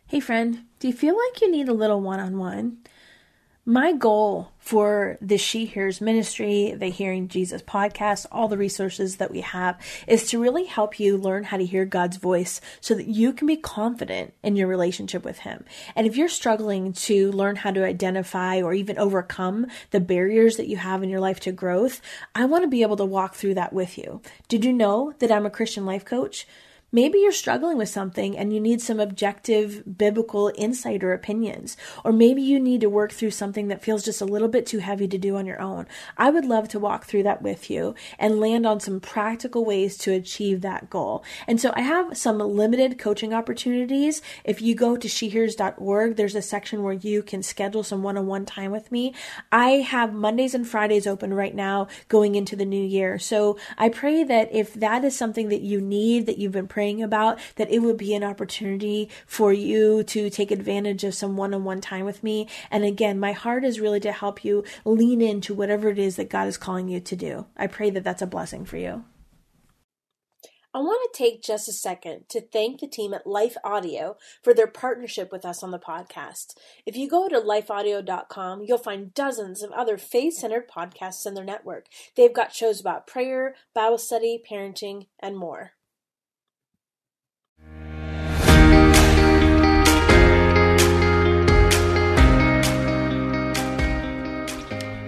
Hey, 0.06 0.20
friend, 0.20 0.64
do 0.78 0.88
you 0.88 0.94
feel 0.94 1.16
like 1.16 1.40
you 1.40 1.50
need 1.50 1.68
a 1.68 1.74
little 1.74 2.00
one 2.00 2.20
on 2.20 2.38
one? 2.38 2.78
My 3.66 3.92
goal 3.92 4.50
for 4.58 5.16
the 5.22 5.38
She 5.38 5.64
Hears 5.64 6.02
ministry, 6.02 6.74
the 6.76 6.88
Hearing 6.88 7.28
Jesus 7.28 7.62
podcast, 7.62 8.26
all 8.30 8.46
the 8.46 8.58
resources 8.58 9.16
that 9.16 9.30
we 9.30 9.40
have 9.40 9.80
is 10.06 10.28
to 10.28 10.42
really 10.42 10.64
help 10.64 11.00
you 11.00 11.16
learn 11.16 11.44
how 11.44 11.56
to 11.56 11.64
hear 11.64 11.86
God's 11.86 12.18
voice 12.18 12.60
so 12.82 12.94
that 12.94 13.06
you 13.06 13.32
can 13.32 13.46
be 13.46 13.56
confident 13.56 14.34
in 14.42 14.54
your 14.54 14.68
relationship 14.68 15.24
with 15.24 15.38
Him. 15.38 15.64
And 15.96 16.06
if 16.06 16.14
you're 16.14 16.28
struggling 16.28 16.92
to 16.92 17.32
learn 17.32 17.56
how 17.56 17.70
to 17.70 17.86
identify 17.86 18.60
or 18.60 18.74
even 18.74 18.98
overcome 18.98 19.68
the 19.92 20.00
barriers 20.00 20.58
that 20.58 20.68
you 20.68 20.76
have 20.76 21.02
in 21.02 21.08
your 21.08 21.20
life 21.20 21.40
to 21.40 21.50
growth, 21.50 22.02
I 22.34 22.44
want 22.44 22.64
to 22.64 22.68
be 22.68 22.82
able 22.82 22.96
to 22.98 23.06
walk 23.06 23.34
through 23.34 23.54
that 23.54 23.72
with 23.72 23.96
you. 23.96 24.20
Did 24.46 24.66
you 24.66 24.74
know 24.74 25.14
that 25.20 25.32
I'm 25.32 25.46
a 25.46 25.50
Christian 25.50 25.86
life 25.86 26.04
coach? 26.04 26.46
Maybe 26.94 27.18
you're 27.18 27.32
struggling 27.32 27.76
with 27.76 27.88
something 27.88 28.38
and 28.38 28.52
you 28.52 28.60
need 28.60 28.80
some 28.80 29.00
objective 29.00 29.98
biblical 29.98 30.52
insight 30.54 31.02
or 31.02 31.12
opinions. 31.12 31.76
Or 32.04 32.12
maybe 32.12 32.40
you 32.40 32.60
need 32.60 32.82
to 32.82 32.88
work 32.88 33.10
through 33.10 33.32
something 33.32 33.66
that 33.66 33.82
feels 33.82 34.04
just 34.04 34.20
a 34.20 34.24
little 34.24 34.46
bit 34.46 34.64
too 34.64 34.78
heavy 34.78 35.08
to 35.08 35.18
do 35.18 35.34
on 35.34 35.44
your 35.44 35.60
own. 35.60 35.88
I 36.16 36.30
would 36.30 36.44
love 36.44 36.68
to 36.68 36.78
walk 36.78 37.06
through 37.06 37.24
that 37.24 37.42
with 37.42 37.68
you 37.68 37.96
and 38.16 38.38
land 38.38 38.64
on 38.64 38.78
some 38.78 39.00
practical 39.00 39.64
ways 39.64 39.96
to 39.98 40.12
achieve 40.12 40.60
that 40.60 40.88
goal. 40.88 41.24
And 41.48 41.60
so 41.60 41.72
I 41.74 41.80
have 41.80 42.16
some 42.16 42.38
limited 42.38 42.96
coaching 42.96 43.34
opportunities. 43.34 44.22
If 44.44 44.62
you 44.62 44.76
go 44.76 44.96
to 44.96 45.08
shehears.org, 45.08 46.14
there's 46.14 46.36
a 46.36 46.42
section 46.42 46.84
where 46.84 46.94
you 46.94 47.24
can 47.24 47.42
schedule 47.42 47.82
some 47.82 48.04
one 48.04 48.16
on 48.16 48.28
one 48.28 48.46
time 48.46 48.70
with 48.70 48.92
me. 48.92 49.16
I 49.50 49.70
have 49.80 50.14
Mondays 50.14 50.54
and 50.54 50.64
Fridays 50.64 51.08
open 51.08 51.34
right 51.34 51.56
now 51.56 51.88
going 52.06 52.36
into 52.36 52.54
the 52.54 52.64
new 52.64 52.84
year. 52.84 53.18
So 53.18 53.58
I 53.76 53.88
pray 53.88 54.22
that 54.22 54.54
if 54.54 54.74
that 54.74 55.02
is 55.02 55.16
something 55.16 55.48
that 55.48 55.62
you 55.62 55.80
need, 55.80 56.26
that 56.26 56.38
you've 56.38 56.52
been 56.52 56.68
praying 56.68 56.83
praying 56.84 57.02
about, 57.02 57.38
that 57.56 57.70
it 57.70 57.78
would 57.78 57.96
be 57.96 58.14
an 58.14 58.22
opportunity 58.22 59.08
for 59.26 59.54
you 59.54 60.02
to 60.02 60.28
take 60.28 60.50
advantage 60.50 61.02
of 61.02 61.14
some 61.14 61.34
one 61.34 61.54
on 61.54 61.64
one 61.64 61.80
time 61.80 62.04
with 62.04 62.22
me. 62.22 62.46
And 62.70 62.84
again, 62.84 63.18
my 63.18 63.32
heart 63.32 63.64
is 63.64 63.80
really 63.80 64.00
to 64.00 64.12
help 64.12 64.44
you 64.44 64.64
lean 64.84 65.22
into 65.22 65.54
whatever 65.54 65.88
it 65.88 65.98
is 65.98 66.16
that 66.16 66.28
God 66.28 66.46
is 66.46 66.58
calling 66.58 66.88
you 66.88 67.00
to 67.00 67.16
do. 67.16 67.46
I 67.56 67.68
pray 67.68 67.88
that 67.88 68.04
that's 68.04 68.20
a 68.20 68.26
blessing 68.26 68.66
for 68.66 68.76
you. 68.76 69.04
I 70.74 70.78
want 70.80 71.10
to 71.10 71.16
take 71.16 71.42
just 71.42 71.68
a 71.68 71.72
second 71.72 72.24
to 72.28 72.42
thank 72.42 72.80
the 72.80 72.88
team 72.88 73.14
at 73.14 73.26
Life 73.26 73.56
Audio 73.64 74.16
for 74.42 74.52
their 74.52 74.66
partnership 74.66 75.32
with 75.32 75.46
us 75.46 75.62
on 75.62 75.70
the 75.70 75.78
podcast. 75.78 76.54
If 76.84 76.96
you 76.96 77.08
go 77.08 77.30
to 77.30 77.40
lifeaudio.com, 77.40 78.64
you'll 78.66 78.76
find 78.76 79.14
dozens 79.14 79.62
of 79.62 79.70
other 79.70 79.96
faith 79.96 80.34
centered 80.34 80.68
podcasts 80.68 81.24
in 81.26 81.32
their 81.32 81.44
network. 81.44 81.86
They've 82.14 82.34
got 82.34 82.52
shows 82.52 82.78
about 82.78 83.06
prayer, 83.06 83.54
Bible 83.72 83.98
study, 83.98 84.42
parenting, 84.50 85.06
and 85.20 85.38
more. 85.38 85.72